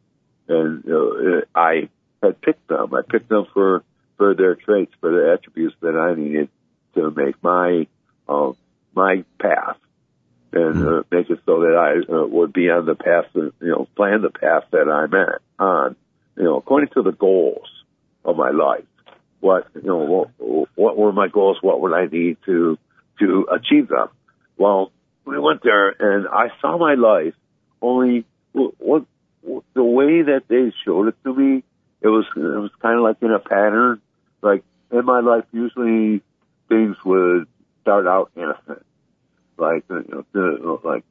and 0.48 0.84
uh, 0.90 1.42
I 1.54 1.90
had 2.22 2.42
picked 2.42 2.68
them. 2.68 2.94
I 2.94 3.02
picked 3.02 3.30
them 3.30 3.46
for 3.54 3.84
for 4.18 4.34
their 4.34 4.56
traits, 4.56 4.94
for 5.02 5.12
the 5.12 5.34
attributes 5.34 5.76
that 5.82 5.98
I 5.98 6.20
needed 6.20 6.50
to 6.96 7.12
make 7.12 7.42
my 7.44 7.88
uh, 8.28 8.54
my 8.96 9.24
path 9.40 9.78
and 10.54 10.76
mm-hmm. 10.76 10.88
uh, 10.88 11.02
make 11.12 11.30
it 11.30 11.40
so 11.46 11.62
that 11.62 11.76
I 11.76 12.14
uh, 12.14 12.28
would 12.28 12.54
be 12.54 12.70
on 12.70 12.86
the 12.86 12.96
path, 12.96 13.26
that, 13.34 13.54
you 13.60 13.70
know, 13.70 13.88
plan 13.96 14.22
the 14.22 14.30
path 14.30 14.66
that 14.72 14.88
I'm 14.88 15.14
at 15.14 15.42
on, 15.58 15.96
you 16.38 16.44
know, 16.44 16.58
according 16.58 16.90
to 16.90 17.02
the 17.02 17.12
goals 17.12 17.68
of 18.24 18.38
my 18.38 18.52
life. 18.52 18.86
What 19.44 19.68
you 19.76 19.82
know, 19.82 20.30
what, 20.38 20.70
what 20.74 20.98
were 20.98 21.12
my 21.12 21.28
goals? 21.28 21.58
What 21.60 21.82
would 21.82 21.92
I 21.92 22.06
need 22.06 22.38
to 22.46 22.78
to 23.20 23.48
achieve 23.52 23.90
them? 23.90 24.08
Well, 24.58 24.94
we 25.26 25.38
went 25.38 25.62
there, 25.64 25.90
and 25.90 26.30
I 26.30 26.48
saw 26.62 26.78
my 26.78 26.94
life 26.94 27.34
only 27.82 28.24
what 28.54 29.04
the 29.74 29.84
way 29.84 30.22
that 30.22 30.44
they 30.48 30.72
showed 30.86 31.10
it 31.10 31.16
to 31.26 31.34
me, 31.36 31.62
it 32.00 32.08
was 32.08 32.24
it 32.38 32.40
was 32.40 32.72
kind 32.82 32.98
of 32.98 33.04
like 33.04 33.18
in 33.22 33.32
a 33.32 33.40
pattern. 33.40 34.00
Like 34.42 34.64
in 34.94 35.04
my 35.04 35.20
life, 35.20 35.44
usually 35.52 36.22
things 36.70 36.96
would 37.04 37.46
start 37.82 38.08
out 38.08 38.32
innocent, 38.38 38.86
like 39.58 39.84
you 39.90 40.26
know, 40.34 40.80
like 40.86 41.04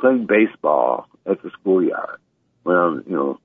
playing 0.00 0.26
baseball 0.26 1.08
at 1.26 1.42
the 1.42 1.50
schoolyard 1.60 2.20
when 2.62 2.74
I'm 2.74 3.04
you 3.06 3.16
know 3.16 3.40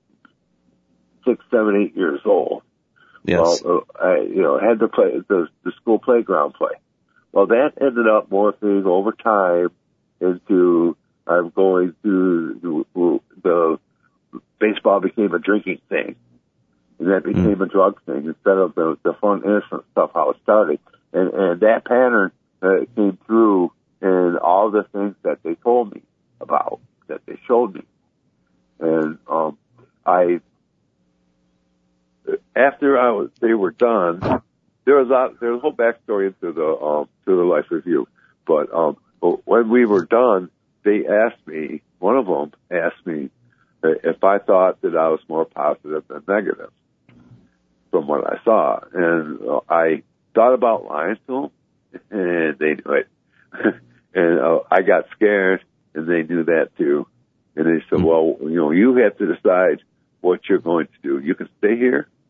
six, 1.27 1.43
seven, 1.51 1.81
eight 1.83 1.97
years 1.97 2.21
old. 2.23 2.63
Yes. 3.23 3.61
Well, 3.63 3.85
uh, 3.95 4.03
I 4.03 4.21
you 4.21 4.41
know 4.41 4.59
had 4.59 4.79
to 4.79 4.87
play 4.87 5.19
the 5.27 5.47
the 5.63 5.71
school 5.81 5.99
playground 5.99 6.53
play. 6.53 6.73
Well, 7.31 7.47
that 7.47 7.73
ended 7.79 8.07
up 8.07 8.29
morphing 8.29 8.85
over 8.85 9.11
time 9.11 9.69
into 10.19 10.97
I'm 11.27 11.49
going 11.49 11.95
to 12.03 12.85
the, 12.93 13.19
the 13.41 13.79
baseball 14.59 14.99
became 14.99 15.33
a 15.33 15.39
drinking 15.39 15.79
thing. 15.89 16.15
And 16.99 17.09
that 17.09 17.23
became 17.23 17.55
mm. 17.55 17.61
a 17.61 17.67
drug 17.67 18.01
thing 18.05 18.25
instead 18.25 18.57
of 18.57 18.75
the, 18.75 18.97
the 19.03 19.13
fun, 19.13 19.41
innocent 19.43 19.83
stuff 19.91 20.11
how 20.13 20.31
it 20.31 20.37
started. 20.43 20.79
And, 21.13 21.33
and 21.33 21.59
that 21.61 21.85
pattern 21.85 22.31
uh, 22.61 22.85
came 22.95 23.17
through 23.25 23.71
in 24.01 24.37
all 24.41 24.69
the 24.71 24.83
things 24.91 25.15
that 25.23 25.39
they 25.43 25.55
told 25.55 25.93
me 25.93 26.03
about, 26.39 26.79
that 27.07 27.21
they 27.25 27.39
showed 27.47 27.73
me. 27.73 27.83
And, 28.79 29.17
um, 29.27 29.57
I, 30.05 30.41
after 32.55 32.99
I 32.99 33.11
was, 33.11 33.29
they 33.39 33.53
were 33.53 33.71
done, 33.71 34.19
there 34.85 35.03
was 35.03 35.09
a, 35.09 35.45
a 35.45 35.59
whole 35.59 35.73
backstory 35.73 36.27
into 36.27 36.53
the, 36.53 36.65
um, 36.65 37.09
to 37.25 37.35
the 37.35 37.43
life 37.43 37.65
review. 37.69 38.07
But, 38.45 38.73
um, 38.73 38.97
when 39.21 39.69
we 39.69 39.85
were 39.85 40.05
done, 40.05 40.49
they 40.83 41.05
asked 41.07 41.45
me, 41.45 41.81
one 41.99 42.17
of 42.17 42.25
them 42.25 42.53
asked 42.71 43.05
me, 43.05 43.29
if 43.83 44.23
I 44.23 44.39
thought 44.39 44.81
that 44.81 44.95
I 44.95 45.09
was 45.09 45.19
more 45.27 45.45
positive 45.45 46.03
than 46.07 46.23
negative 46.27 46.71
from 47.89 48.07
what 48.07 48.25
I 48.25 48.43
saw. 48.43 48.79
And 48.93 49.39
uh, 49.47 49.59
I 49.69 50.03
thought 50.33 50.53
about 50.53 50.85
lying 50.85 51.17
to 51.27 51.49
them, 51.91 52.01
and 52.09 52.59
they 52.59 52.75
knew 52.75 52.93
it. 52.93 53.07
and 54.13 54.39
uh, 54.39 54.59
I 54.71 54.81
got 54.81 55.05
scared, 55.15 55.63
and 55.93 56.07
they 56.07 56.23
knew 56.23 56.45
that 56.45 56.69
too. 56.77 57.07
And 57.55 57.65
they 57.65 57.83
said, 57.89 58.01
well, 58.01 58.37
you 58.41 58.55
know, 58.55 58.71
you 58.71 58.95
have 58.97 59.17
to 59.17 59.35
decide 59.35 59.81
what 60.21 60.41
you're 60.47 60.59
going 60.59 60.87
to 60.87 61.01
do. 61.03 61.19
You 61.19 61.35
can 61.35 61.49
stay 61.57 61.75
here, 61.75 62.07
but 62.07 62.20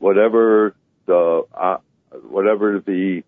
whatever 0.00 0.74
the, 1.06 1.44
uh, 1.54 1.76
whatever 2.28 2.82
the, 2.84 3.22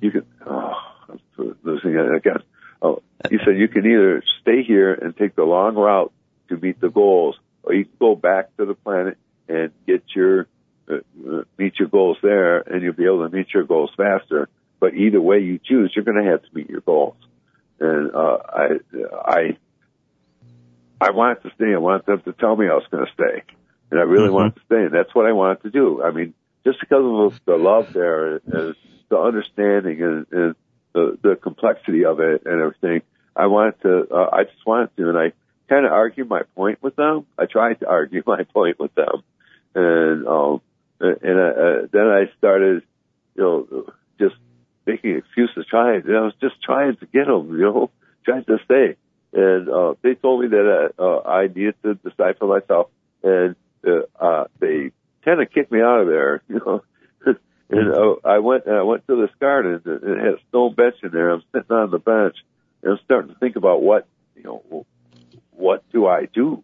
you 0.00 0.10
can, 0.10 0.24
oh, 0.46 0.72
I'm 1.10 1.20
losing 1.62 1.94
it 1.94 2.14
again. 2.14 2.42
Oh, 2.80 3.02
you 3.30 3.38
said 3.44 3.58
you 3.58 3.68
can 3.68 3.84
either 3.84 4.22
stay 4.40 4.62
here 4.62 4.94
and 4.94 5.14
take 5.16 5.36
the 5.36 5.44
long 5.44 5.74
route 5.74 6.12
to 6.48 6.56
meet 6.56 6.80
the 6.80 6.88
goals, 6.88 7.36
or 7.62 7.74
you 7.74 7.84
can 7.84 7.94
go 7.98 8.14
back 8.14 8.56
to 8.56 8.64
the 8.64 8.74
planet 8.74 9.18
and 9.48 9.72
get 9.86 10.02
your 10.14 10.46
uh, 10.88 10.96
uh, 10.96 11.42
meet 11.58 11.78
your 11.78 11.88
goals 11.88 12.16
there, 12.22 12.58
and 12.58 12.82
you'll 12.82 12.92
be 12.92 13.06
able 13.06 13.28
to 13.28 13.34
meet 13.34 13.52
your 13.52 13.64
goals 13.64 13.90
faster. 13.96 14.48
But 14.78 14.94
either 14.94 15.20
way 15.20 15.40
you 15.40 15.58
choose, 15.58 15.92
you're 15.94 16.04
going 16.04 16.22
to 16.22 16.30
have 16.30 16.42
to 16.42 16.48
meet 16.52 16.68
your 16.68 16.82
goals. 16.82 17.16
And 17.80 18.14
uh, 18.14 18.38
I, 18.48 18.66
I, 19.12 19.56
I 21.00 21.10
wanted 21.10 21.42
to 21.42 21.50
stay. 21.56 21.74
I 21.74 21.78
wanted 21.78 22.06
them 22.06 22.20
to 22.22 22.32
tell 22.34 22.54
me 22.54 22.66
I 22.66 22.74
was 22.74 22.86
going 22.90 23.06
to 23.06 23.12
stay, 23.12 23.42
and 23.90 24.00
I 24.00 24.02
really 24.04 24.26
mm-hmm. 24.26 24.34
wanted 24.34 24.56
to 24.56 24.62
stay. 24.66 24.84
And 24.84 24.92
that's 24.94 25.14
what 25.14 25.26
I 25.26 25.32
wanted 25.32 25.62
to 25.62 25.70
do. 25.70 26.02
I 26.02 26.10
mean, 26.10 26.34
just 26.64 26.80
because 26.80 27.34
of 27.34 27.40
the 27.44 27.56
love 27.56 27.92
there 27.92 28.36
and 28.36 28.74
the 29.08 29.18
understanding 29.18 30.02
and, 30.02 30.26
and 30.30 30.54
the, 30.92 31.18
the 31.22 31.36
complexity 31.36 32.04
of 32.04 32.20
it 32.20 32.42
and 32.44 32.60
everything, 32.60 33.02
I 33.36 33.46
wanted 33.46 33.80
to. 33.82 34.08
Uh, 34.10 34.30
I 34.32 34.44
just 34.44 34.66
wanted 34.66 34.96
to, 34.96 35.08
and 35.10 35.18
I 35.18 35.32
kind 35.68 35.84
of 35.84 35.92
argued 35.92 36.28
my 36.28 36.42
point 36.54 36.82
with 36.82 36.96
them. 36.96 37.26
I 37.38 37.46
tried 37.46 37.80
to 37.80 37.88
argue 37.88 38.22
my 38.26 38.44
point 38.44 38.80
with 38.80 38.94
them, 38.94 39.22
and 39.74 40.26
um, 40.26 40.60
and 40.98 41.38
uh, 41.38 41.42
uh, 41.42 41.86
then 41.92 42.06
I 42.06 42.24
started, 42.38 42.82
you 43.34 43.42
know, 43.42 43.92
just 44.18 44.36
making 44.86 45.16
excuses, 45.16 45.66
trying. 45.68 46.02
You 46.06 46.12
know, 46.12 46.22
I 46.22 46.24
was 46.24 46.34
just 46.40 46.62
trying 46.62 46.96
to 46.96 47.06
get 47.06 47.26
them, 47.26 47.50
you 47.52 47.64
know, 47.64 47.90
trying 48.24 48.44
to 48.44 48.58
stay. 48.64 48.96
And 49.32 49.68
uh, 49.68 49.94
they 50.02 50.14
told 50.14 50.40
me 50.40 50.48
that 50.48 50.92
uh, 50.98 51.02
uh, 51.02 51.28
I 51.28 51.48
needed 51.48 51.74
to 51.82 51.94
decide 51.94 52.38
for 52.38 52.48
myself, 52.48 52.88
and 53.22 53.54
uh, 53.86 54.44
they 54.58 54.90
kind 55.24 55.40
of 55.40 55.50
kicked 55.50 55.72
me 55.72 55.80
out 55.80 56.00
of 56.00 56.08
there, 56.08 56.42
you 56.48 56.60
know. 56.64 56.82
and 57.70 57.94
uh, 57.94 58.14
I 58.24 58.38
went, 58.38 58.66
I 58.68 58.82
went 58.82 59.06
to 59.06 59.20
this 59.20 59.34
garden, 59.40 59.80
and 59.84 60.02
it 60.02 60.18
had 60.18 60.34
a 60.34 60.48
stone 60.48 60.74
bench 60.74 60.96
in 61.02 61.10
there. 61.10 61.30
I'm 61.30 61.42
sitting 61.52 61.76
on 61.76 61.90
the 61.90 61.98
bench, 61.98 62.36
and 62.82 62.92
I'm 62.92 62.98
starting 63.04 63.32
to 63.32 63.38
think 63.38 63.56
about 63.56 63.82
what, 63.82 64.06
you 64.34 64.42
know, 64.42 64.86
what 65.50 65.84
do 65.92 66.06
I 66.06 66.26
do? 66.32 66.62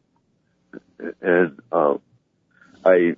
And 1.21 1.59
um, 1.73 2.01
I 2.85 3.17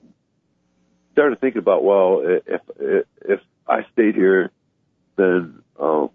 started 1.12 1.40
thinking 1.40 1.58
about, 1.58 1.84
well, 1.84 2.22
if 2.24 2.60
if, 2.78 3.06
if 3.22 3.40
I 3.68 3.80
stayed 3.92 4.14
here, 4.14 4.50
then 5.16 5.62
um, 5.78 6.10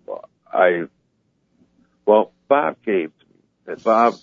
I, 0.51 0.83
well, 2.05 2.31
Bob 2.47 2.77
came 2.83 3.11
to 3.19 3.25
me, 3.25 3.41
and 3.67 3.83
Bob 3.83 4.15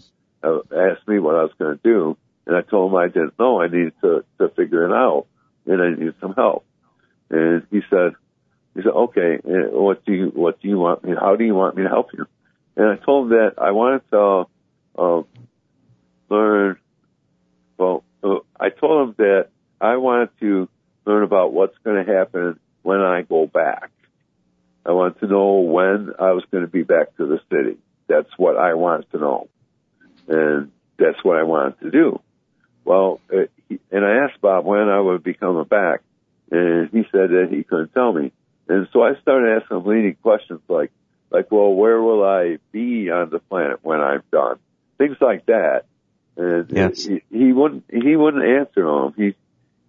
uh, 0.42 0.58
asked 0.74 1.06
me 1.06 1.18
what 1.18 1.36
I 1.36 1.42
was 1.42 1.52
going 1.58 1.78
to 1.78 1.82
do, 1.82 2.16
and 2.46 2.56
I 2.56 2.62
told 2.62 2.92
him 2.92 2.98
I 2.98 3.08
didn't 3.08 3.38
know. 3.38 3.60
I 3.60 3.68
needed 3.68 3.94
to 4.02 4.24
to 4.38 4.48
figure 4.50 4.86
it 4.86 4.92
out, 4.92 5.26
and 5.66 5.82
I 5.82 5.90
needed 5.90 6.14
some 6.20 6.34
help. 6.34 6.64
And 7.30 7.66
he 7.70 7.80
said, 7.90 8.12
he 8.74 8.82
said, 8.82 8.92
okay, 8.92 9.38
uh, 9.44 9.78
what 9.78 10.04
do 10.04 10.12
you, 10.12 10.26
what 10.26 10.60
do 10.60 10.68
you 10.68 10.78
want 10.78 11.04
me, 11.04 11.14
how 11.18 11.36
do 11.36 11.44
you 11.44 11.54
want 11.54 11.76
me 11.76 11.82
to 11.82 11.88
help 11.88 12.12
you? 12.12 12.26
And 12.76 12.86
I 12.86 12.96
told 12.96 13.32
him 13.32 13.38
that 13.38 13.54
I 13.58 13.70
wanted 13.70 14.02
to, 14.10 14.46
uh, 14.98 15.22
learn, 16.28 16.76
well, 17.78 18.04
uh, 18.22 18.36
I 18.60 18.68
told 18.68 19.08
him 19.08 19.14
that 19.18 19.48
I 19.80 19.96
wanted 19.96 20.28
to 20.40 20.68
learn 21.06 21.22
about 21.22 21.52
what's 21.52 21.76
going 21.84 22.04
to 22.04 22.12
happen 22.12 22.60
when 22.82 23.00
I 23.00 23.22
go 23.22 23.46
back. 23.46 23.90
I 24.84 24.92
wanted 24.92 25.20
to 25.20 25.26
know 25.26 25.60
when 25.60 26.12
I 26.18 26.32
was 26.32 26.44
going 26.50 26.64
to 26.64 26.70
be 26.70 26.82
back 26.82 27.16
to 27.16 27.26
the 27.26 27.40
city. 27.50 27.78
That's 28.08 28.30
what 28.36 28.56
I 28.56 28.74
wanted 28.74 29.10
to 29.12 29.18
know. 29.18 29.48
And 30.28 30.70
that's 30.96 31.22
what 31.24 31.38
I 31.38 31.42
wanted 31.42 31.80
to 31.80 31.90
do. 31.90 32.20
Well, 32.86 33.20
uh, 33.32 33.46
he, 33.68 33.80
and 33.90 34.04
I 34.04 34.24
asked 34.24 34.40
Bob 34.40 34.64
when 34.64 34.88
I 34.88 35.00
would 35.00 35.24
be 35.24 35.34
coming 35.34 35.64
back, 35.64 36.00
and 36.52 36.88
he 36.90 37.02
said 37.10 37.30
that 37.30 37.48
he 37.50 37.64
couldn't 37.64 37.92
tell 37.92 38.12
me. 38.12 38.30
And 38.68 38.88
so 38.92 39.02
I 39.02 39.20
started 39.20 39.60
asking 39.60 39.78
him 39.78 39.86
leading 39.86 40.14
questions 40.22 40.60
like, 40.68 40.92
like, 41.30 41.50
well, 41.50 41.72
where 41.72 42.00
will 42.00 42.24
I 42.24 42.58
be 42.70 43.10
on 43.10 43.30
the 43.30 43.40
planet 43.40 43.80
when 43.82 44.00
I'm 44.00 44.22
done? 44.30 44.58
Things 44.98 45.16
like 45.20 45.46
that. 45.46 45.84
And 46.36 46.70
yes. 46.70 47.04
he, 47.04 47.22
he 47.30 47.52
wouldn't, 47.52 47.84
he 47.90 48.14
wouldn't 48.14 48.44
answer 48.44 48.84
them. 48.84 49.14
He, 49.16 49.34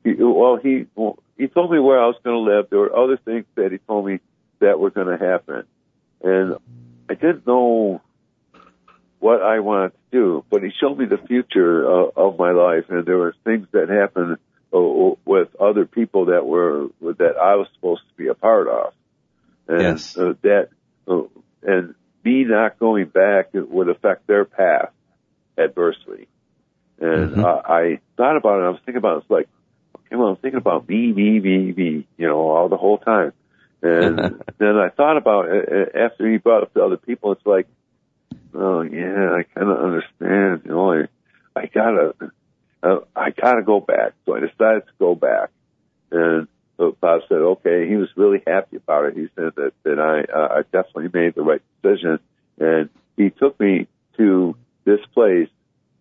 he, 0.04 0.16
well, 0.24 0.56
he, 0.58 0.88
well, 0.96 1.20
he 1.38 1.48
told 1.48 1.72
me 1.72 1.80
where 1.80 2.02
I 2.02 2.08
was 2.08 2.16
going 2.24 2.46
to 2.46 2.52
live. 2.52 2.70
There 2.70 2.80
were 2.80 2.96
other 2.96 3.18
things 3.18 3.46
that 3.56 3.72
he 3.72 3.78
told 3.78 4.08
me 4.08 4.20
that 4.60 4.80
were 4.80 4.90
going 4.90 5.16
to 5.16 5.24
happen. 5.24 5.66
And 6.24 6.56
I 7.08 7.14
didn't 7.14 7.46
know 7.46 8.02
what 9.20 9.42
I 9.42 9.60
wanted 9.60 9.92
to 9.92 9.98
do, 10.12 10.46
but 10.50 10.64
he 10.64 10.70
showed 10.80 10.98
me 10.98 11.06
the 11.06 11.18
future 11.18 11.86
uh, 11.90 12.10
of 12.16 12.38
my 12.38 12.52
life, 12.52 12.86
and 12.90 13.06
there 13.06 13.18
were 13.18 13.36
things 13.44 13.68
that 13.72 13.90
happened 13.90 14.38
uh, 14.74 15.16
with 15.26 15.50
other 15.60 15.86
people 15.86 16.26
that 16.26 16.46
were 16.46 16.88
that 17.02 17.36
I 17.42 17.56
was 17.56 17.68
supposed 17.76 18.02
to 18.10 18.16
be 18.16 18.28
a 18.28 18.36
part 18.36 18.68
of, 18.68 18.94
and 19.68 19.82
yes. 19.82 20.18
uh, 20.18 20.34
that 20.44 20.70
uh, 21.08 21.24
and 21.64 21.96
me 22.24 22.44
not 22.44 22.78
going 22.80 23.06
back 23.08 23.50
would 23.54 23.90
affect 23.90 24.28
their 24.28 24.46
path 24.46 24.92
adversely. 25.58 26.28
And 27.00 27.32
Mm-hmm. 27.32 27.44
uh, 27.44 27.62
I 27.64 28.00
thought 28.16 28.38
about 28.38 28.60
it. 28.60 28.66
I 28.66 28.70
was 28.70 28.80
thinking 28.84 28.98
about 28.98 29.18
it. 29.18 29.22
It's 29.22 29.30
like, 29.30 29.48
okay, 29.96 30.16
well, 30.16 30.30
I'm 30.30 30.38
thinking 30.38 30.58
about 30.58 30.90
me, 30.90 31.14
me, 31.14 31.40
me, 31.40 31.74
me, 31.74 32.08
you 32.18 32.28
know, 32.28 32.40
all 32.50 32.70
the 32.70 32.78
whole 32.78 32.98
time. 32.98 33.34
And 33.82 34.18
then 34.58 34.76
I 34.78 34.90
thought 34.90 35.18
about 35.18 35.46
it 35.50 35.96
after 35.96 36.30
he 36.30 36.38
brought 36.38 36.64
up 36.64 36.74
the 36.74 36.84
other 36.84 36.98
people. 36.98 37.34
It's 37.34 37.46
like, 37.46 37.68
oh 38.54 38.82
yeah, 38.82 39.34
I 39.34 39.44
kind 39.44 39.70
of 39.70 39.78
understand. 39.78 40.62
You 40.66 40.72
know, 40.72 40.94
I, 40.94 41.08
I 41.56 41.66
gotta, 41.68 42.14
uh, 42.84 43.00
I 43.16 43.32
gotta 43.32 43.64
go 43.64 43.80
back. 43.80 44.14
So 44.26 44.36
I 44.36 44.40
decided 44.42 44.86
to 44.86 44.94
go 45.00 45.16
back. 45.16 45.50
And 46.12 46.48
so 46.78 46.96
Bob 47.00 47.22
said, 47.28 47.38
okay. 47.38 47.88
He 47.88 47.96
was 47.96 48.10
really 48.16 48.42
happy 48.46 48.78
about 48.78 49.06
it. 49.06 49.16
He 49.16 49.28
said 49.36 49.54
that 49.56 49.74
that 49.84 50.00
I, 50.00 50.32
uh, 50.32 50.60
I 50.60 50.62
definitely 50.64 51.10
made 51.14 51.36
the 51.36 51.42
right 51.42 51.62
decision. 51.82 52.20
And 52.60 52.90
he 53.16 53.30
took 53.30 53.60
me 53.60 53.88
to 54.18 54.56
this 54.86 55.00
place 55.14 55.50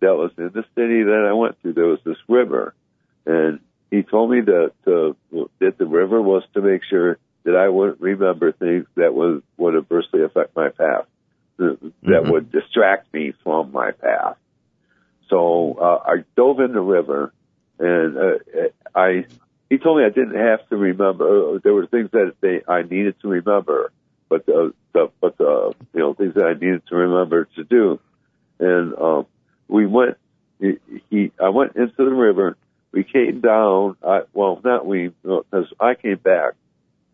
that 0.00 0.14
was 0.14 0.30
in 0.38 0.50
the 0.52 0.64
city 0.74 1.02
that 1.02 1.26
I 1.28 1.32
went 1.32 1.60
to. 1.62 1.72
There 1.72 1.86
was 1.86 2.00
this 2.04 2.18
river, 2.28 2.74
and 3.24 3.60
he 3.90 4.02
told 4.02 4.30
me 4.30 4.40
that 4.42 4.72
to, 4.84 5.16
that 5.58 5.78
the 5.78 5.86
river 5.86 6.20
was 6.20 6.42
to 6.54 6.60
make 6.60 6.82
sure 6.84 7.18
that 7.44 7.56
I 7.56 7.68
wouldn't 7.68 8.00
remember 8.00 8.52
things 8.52 8.86
that 8.96 9.14
would 9.14 9.42
would 9.56 9.76
adversely 9.76 10.22
affect 10.22 10.54
my 10.56 10.68
path, 10.68 11.06
that 11.58 11.80
Mhm. 12.04 12.28
would 12.28 12.52
distract 12.52 13.12
me 13.12 13.32
from 13.42 13.72
my 13.72 13.90
path. 13.92 14.36
So 15.28 15.74
uh, 15.80 16.02
I 16.06 16.24
dove 16.36 16.60
in 16.60 16.72
the 16.72 16.80
river, 16.80 17.32
and 17.78 18.16
uh, 18.16 18.68
I 18.94 19.26
he 19.68 19.78
told 19.78 19.98
me 19.98 20.04
I 20.04 20.10
didn't 20.10 20.36
have 20.36 20.66
to 20.68 20.76
remember. 20.76 21.56
Uh, 21.56 21.58
there 21.62 21.74
were 21.74 21.86
things 21.86 22.10
that 22.12 22.34
they 22.40 22.62
I 22.68 22.82
needed 22.82 23.16
to 23.22 23.28
remember, 23.28 23.92
but 24.28 24.46
the, 24.46 24.72
the 24.92 25.10
but 25.20 25.36
the 25.38 25.74
you 25.92 26.00
know 26.00 26.14
things 26.14 26.34
that 26.34 26.44
I 26.46 26.54
needed 26.54 26.82
to 26.88 26.96
remember 26.96 27.46
to 27.56 27.64
do, 27.64 28.00
and 28.60 28.94
um, 28.96 29.26
we 29.68 29.86
went. 29.86 30.16
He, 30.60 30.78
he 31.10 31.32
I 31.42 31.50
went 31.50 31.76
into 31.76 31.96
the 31.98 32.04
river. 32.04 32.56
We 32.92 33.04
came 33.04 33.40
down. 33.40 33.96
I, 34.06 34.22
well, 34.32 34.60
not 34.64 34.86
we 34.86 35.08
because 35.22 35.66
I 35.80 35.94
came 35.94 36.16
back 36.16 36.54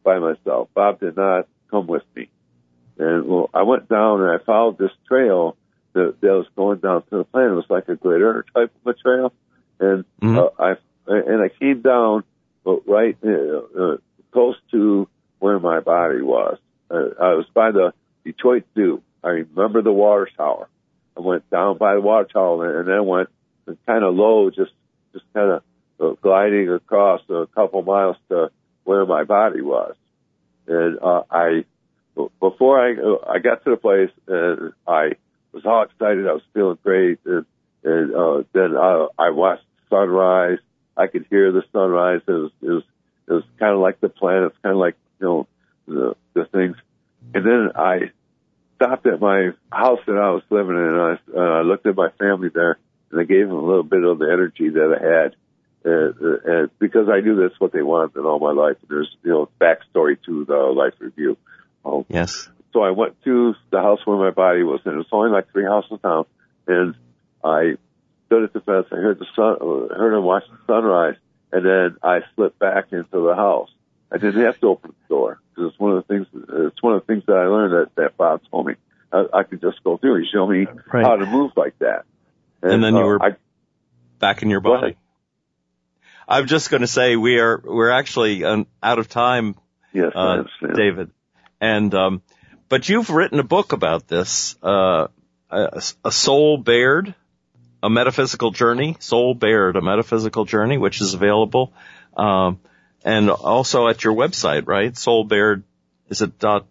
by 0.05 0.18
myself. 0.18 0.68
Bob 0.74 1.00
did 1.00 1.16
not 1.16 1.48
come 1.70 1.87
with 1.87 2.05
me, 2.14 2.28
and 2.98 3.26
well, 3.26 3.50
I 3.55 3.62
went 3.62 3.88
down 3.88 4.20
and 4.22 4.31
I 4.31 4.44
followed 4.44 4.78
this 4.78 4.90
trail 5.09 5.57
that, 5.94 6.16
that 6.20 6.28
was 6.28 6.46
going 6.57 6.78
down 6.78 7.02
to 7.05 7.18
the 7.18 7.24
planet. 7.24 7.52
It 7.52 7.57
was 7.57 7.70
like 7.70 7.88
a 7.88 7.96
glitter 7.96 8.44
type 8.55 8.72
of 8.85 8.94
a 8.94 8.98
trail, 8.98 9.33
and 9.81 10.05
Mhm. 10.20 10.38
uh, 10.38 10.50
I 10.62 10.76
and 11.07 11.42
I 11.42 11.48
came 11.48 11.81
down 11.81 12.24
uh, 12.66 12.76
right 12.87 13.16
uh, 13.24 13.28
uh, 13.83 13.96
close 14.31 14.57
to 14.70 15.09
where 15.40 15.59
my 15.59 15.81
body 15.81 16.22
was. 16.22 16.59
Uh, 16.90 17.09
I 17.20 17.35
was 17.35 17.46
by 17.52 17.70
the 17.72 17.92
Detroit 18.24 18.64
Zoo. 18.74 19.02
I 19.24 19.28
remember 19.31 19.83
the 19.83 19.92
water 19.92 20.28
tower. 20.37 20.68
I 21.16 21.20
went 21.20 21.48
down 21.50 21.78
by 21.78 21.94
the 21.94 22.00
water 22.00 22.28
tower 22.33 22.78
and 22.81 22.88
then 22.88 23.05
went 23.07 23.28
kind 23.87 24.05
of 24.05 24.14
low, 24.14 24.50
just 24.50 24.72
just 25.12 25.24
kind 25.35 25.50
of 25.52 25.62
uh, 26.00 26.14
gliding 26.22 26.68
across 26.70 27.20
a 27.28 27.46
couple 27.55 27.83
miles 27.83 28.16
to 28.28 28.50
where 28.85 29.05
my 29.05 29.24
body 29.24 29.61
was. 29.61 29.94
And 30.66 30.98
uh, 31.00 31.22
I 31.31 31.64
before 32.40 32.81
I 32.81 32.92
uh, 32.92 33.33
I 33.33 33.38
got 33.38 33.64
to 33.64 33.70
the 33.70 33.77
place, 33.77 34.11
uh, 34.29 34.70
I 34.90 35.12
was 35.53 35.64
all 35.64 35.83
excited. 35.83 36.27
I 36.27 36.33
was 36.33 36.42
feeling 36.55 36.79
great, 36.83 37.20
and, 37.25 37.46
and 37.85 38.14
uh, 38.14 38.42
then 38.53 38.77
uh, 38.77 39.07
I 39.18 39.31
watched 39.31 39.64
sunrise. 39.88 40.59
I 40.96 41.07
could 41.07 41.27
hear 41.31 41.53
the 41.53 41.62
sunrise. 41.72 42.20
It 42.27 42.33
was 42.33 42.51
it 42.62 42.70
was 42.70 42.85
it 43.29 43.33
was 43.33 43.44
kind 43.59 43.72
of 43.72 43.81
like 43.81 44.01
the 44.01 44.09
planets, 44.09 44.57
kind 44.62 44.75
of 44.75 44.79
like 44.79 44.96
you 45.20 45.27
know 45.27 45.46
the 45.87 46.16
the 46.35 46.44
things. 46.46 46.77
And 47.35 47.46
then 47.46 47.70
I 47.77 48.11
stopped 48.77 49.07
at 49.07 49.20
my 49.20 49.51
house 49.70 50.01
that 50.07 50.16
I 50.16 50.31
was 50.31 50.42
living 50.51 50.77
in, 50.77 50.83
and 50.83 51.01
I, 51.01 51.18
uh, 51.37 51.61
I 51.61 51.62
looked 51.62 51.87
at 51.87 51.96
my 51.96 52.11
family 52.18 52.48
there, 52.53 52.79
and 53.11 53.20
I 53.20 53.25
gave 53.25 53.48
them 53.48 53.57
a 53.57 53.64
little 53.64 53.85
bit 53.85 54.03
of 54.03 54.18
the 54.18 54.31
energy 54.31 54.68
that 54.70 54.98
I 54.98 55.22
had. 55.22 55.37
Uh, 55.85 56.12
uh, 56.48 56.66
because 56.79 57.09
I 57.09 57.20
knew 57.20 57.35
that's 57.35 57.59
what 57.59 57.72
they 57.72 57.83
wanted 57.83 58.16
in 58.16 58.25
all 58.25 58.38
my 58.38 58.53
life. 58.53 58.77
There's, 58.88 59.16
you 59.25 59.33
know, 59.33 59.48
backstory 59.61 60.16
to 60.27 60.44
the 60.44 60.55
life 60.55 60.94
review. 61.01 61.37
Um, 61.85 62.05
Yes. 62.09 62.49
so 62.73 62.83
I 62.83 62.90
went 62.90 63.23
to 63.25 63.55
the 63.71 63.81
house 63.81 64.01
where 64.05 64.16
my 64.16 64.31
body 64.31 64.62
was, 64.62 64.81
and 64.85 64.95
it 64.95 64.99
was 64.99 65.07
only 65.12 65.31
like 65.31 65.51
three 65.53 65.64
houses 65.64 65.99
down. 66.03 66.25
And 66.66 66.95
I 67.45 67.75
stood 68.27 68.45
at 68.45 68.53
the 68.53 68.61
fence. 68.61 68.87
I 68.92 68.97
heard 68.97 69.18
the 69.18 69.27
sun, 69.37 69.57
uh, 69.61 69.95
heard 69.95 70.14
and 70.14 70.25
watched 70.25 70.51
the 70.51 70.59
sunrise, 70.66 71.16
and 71.53 71.64
then 71.66 71.97
I 72.03 72.21
slipped 72.35 72.59
back 72.59 72.92
into 72.92 73.21
the 73.27 73.35
house. 73.35 73.71
I 74.11 74.18
didn't 74.18 74.45
have 74.45 74.61
to 74.61 74.66
open 74.68 74.90
the 75.09 75.14
door 75.14 75.40
because 75.55 75.71
it's 75.73 75.81
one 75.81 75.97
of 75.97 76.07
the 76.07 76.14
things. 76.14 76.27
It's 76.35 76.83
one 76.83 76.95
of 76.95 77.01
the 77.07 77.07
things 77.12 77.25
that 77.27 77.37
I 77.37 77.47
learned 77.47 77.73
that 77.73 77.95
that 77.97 78.16
Bob 78.16 78.42
told 78.51 78.66
me. 78.66 78.75
I, 79.12 79.25
I 79.33 79.42
could 79.42 79.61
just 79.61 79.83
go 79.85 79.97
through. 79.99 80.21
He 80.23 80.29
showed 80.33 80.49
me 80.49 80.66
Right. 80.92 81.05
how 81.05 81.16
to 81.16 81.27
move 81.27 81.53
like 81.57 81.79
that. 81.81 82.05
And 82.62 82.83
then 82.83 82.95
you 82.95 83.03
uh, 83.03 83.07
were- 83.07 83.23
I, 83.23 83.37
Back 84.18 84.42
in 84.42 84.51
your 84.51 84.61
body. 84.61 84.97
I'm 86.29 86.47
just 86.47 86.71
going 86.71 86.83
to 86.83 86.87
say 86.87 87.16
we 87.16 87.38
are 87.40 87.61
we're 87.64 87.90
actually 87.90 88.45
um, 88.45 88.66
out 88.83 88.99
of 89.01 89.09
time, 89.09 89.57
yes, 89.92 90.12
uh. 90.14 90.45
David. 90.75 91.11
And 91.62 91.94
um, 91.94 92.22
but 92.68 92.88
you've 92.88 93.09
written 93.09 93.38
a 93.38 93.44
book 93.44 93.72
about 93.72 94.09
this, 94.09 94.57
uh, 94.64 95.07
a, 95.48 95.83
a 96.05 96.11
soul 96.11 96.59
bared, 96.59 97.14
a 97.85 97.88
metaphysical 97.88 98.51
journey, 98.51 98.96
soul 98.98 99.35
bared, 99.35 99.77
a 99.77 99.81
metaphysical 99.81 100.44
journey, 100.44 100.77
which 100.77 101.01
is 101.01 101.14
available, 101.14 101.72
um, 102.16 102.59
and 103.05 103.31
also 103.31 103.87
at 103.87 104.03
your 104.03 104.12
website, 104.14 104.66
right? 104.66 104.96
Soul 104.96 105.22
bared, 105.22 105.62
is 106.09 106.20
it 106.20 106.37
dot 106.40 106.66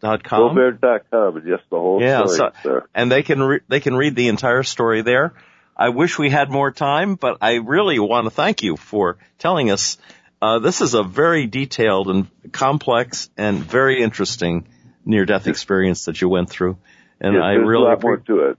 dot 0.00 0.24
com? 0.24 0.40
And 0.58 1.46
yes, 1.46 1.60
the 1.70 1.78
whole 1.78 2.02
Yeah, 2.02 2.26
story, 2.26 2.36
so- 2.36 2.50
sir. 2.64 2.86
and 2.96 3.12
they 3.12 3.22
can 3.22 3.40
re- 3.40 3.60
they 3.68 3.78
can 3.78 3.94
read 3.94 4.16
the 4.16 4.26
entire 4.26 4.64
story 4.64 5.02
there. 5.02 5.34
I 5.76 5.90
wish 5.90 6.18
we 6.18 6.30
had 6.30 6.50
more 6.50 6.72
time, 6.72 7.14
but 7.14 7.38
I 7.40 7.54
really 7.54 8.00
want 8.00 8.24
to 8.26 8.30
thank 8.30 8.64
you 8.64 8.76
for 8.76 9.18
telling 9.38 9.70
us. 9.70 9.98
Uh, 10.42 10.58
this 10.58 10.80
is 10.80 10.94
a 10.94 11.04
very 11.04 11.46
detailed 11.46 12.08
and 12.08 12.26
complex 12.50 13.30
and 13.36 13.58
very 13.60 14.02
interesting 14.02 14.66
near-death 15.04 15.46
experience 15.46 16.06
that 16.06 16.20
you 16.20 16.28
went 16.28 16.50
through, 16.50 16.76
and 17.20 17.34
Yes, 17.34 17.42
I 17.44 17.52
there's 17.52 17.68
really, 17.68 17.86
a 17.86 17.88
lot 17.90 18.02
more 18.02 18.16
to 18.16 18.40
it. 18.48 18.58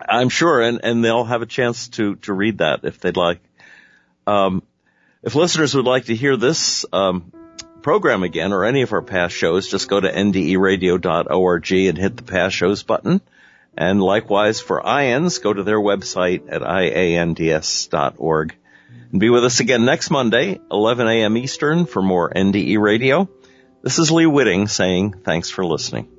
I'm 0.00 0.28
sure, 0.28 0.60
and 0.60 0.80
and 0.82 1.04
they'll 1.04 1.22
have 1.22 1.42
a 1.42 1.46
chance 1.46 1.86
to 1.90 2.16
to 2.16 2.32
read 2.32 2.58
that 2.58 2.80
if 2.82 2.98
they'd 2.98 3.16
like. 3.16 3.40
Um, 4.26 4.64
if 5.22 5.36
listeners 5.36 5.72
would 5.76 5.84
like 5.84 6.06
to 6.06 6.16
hear 6.16 6.36
this 6.36 6.84
um, 6.92 7.32
program 7.80 8.24
again 8.24 8.52
or 8.52 8.64
any 8.64 8.82
of 8.82 8.92
our 8.92 9.00
past 9.00 9.36
shows, 9.36 9.68
just 9.68 9.88
go 9.88 10.00
to 10.00 10.10
nderadio.org 10.12 11.72
and 11.72 11.98
hit 11.98 12.16
the 12.16 12.24
past 12.24 12.56
shows 12.56 12.82
button. 12.82 13.20
And 13.76 14.02
likewise 14.02 14.60
for 14.60 14.82
IANDS, 14.82 15.40
go 15.40 15.52
to 15.52 15.62
their 15.62 15.78
website 15.78 16.48
at 16.50 16.62
iands.org. 16.62 18.56
And 19.10 19.20
be 19.20 19.30
with 19.30 19.44
us 19.44 19.60
again 19.60 19.84
next 19.84 20.10
Monday, 20.10 20.60
11 20.70 21.06
a.m. 21.06 21.36
Eastern 21.36 21.86
for 21.86 22.02
more 22.02 22.30
NDE 22.30 22.78
Radio. 22.78 23.28
This 23.82 23.98
is 23.98 24.10
Lee 24.10 24.26
Witting 24.26 24.66
saying 24.66 25.20
thanks 25.24 25.50
for 25.50 25.64
listening. 25.64 26.13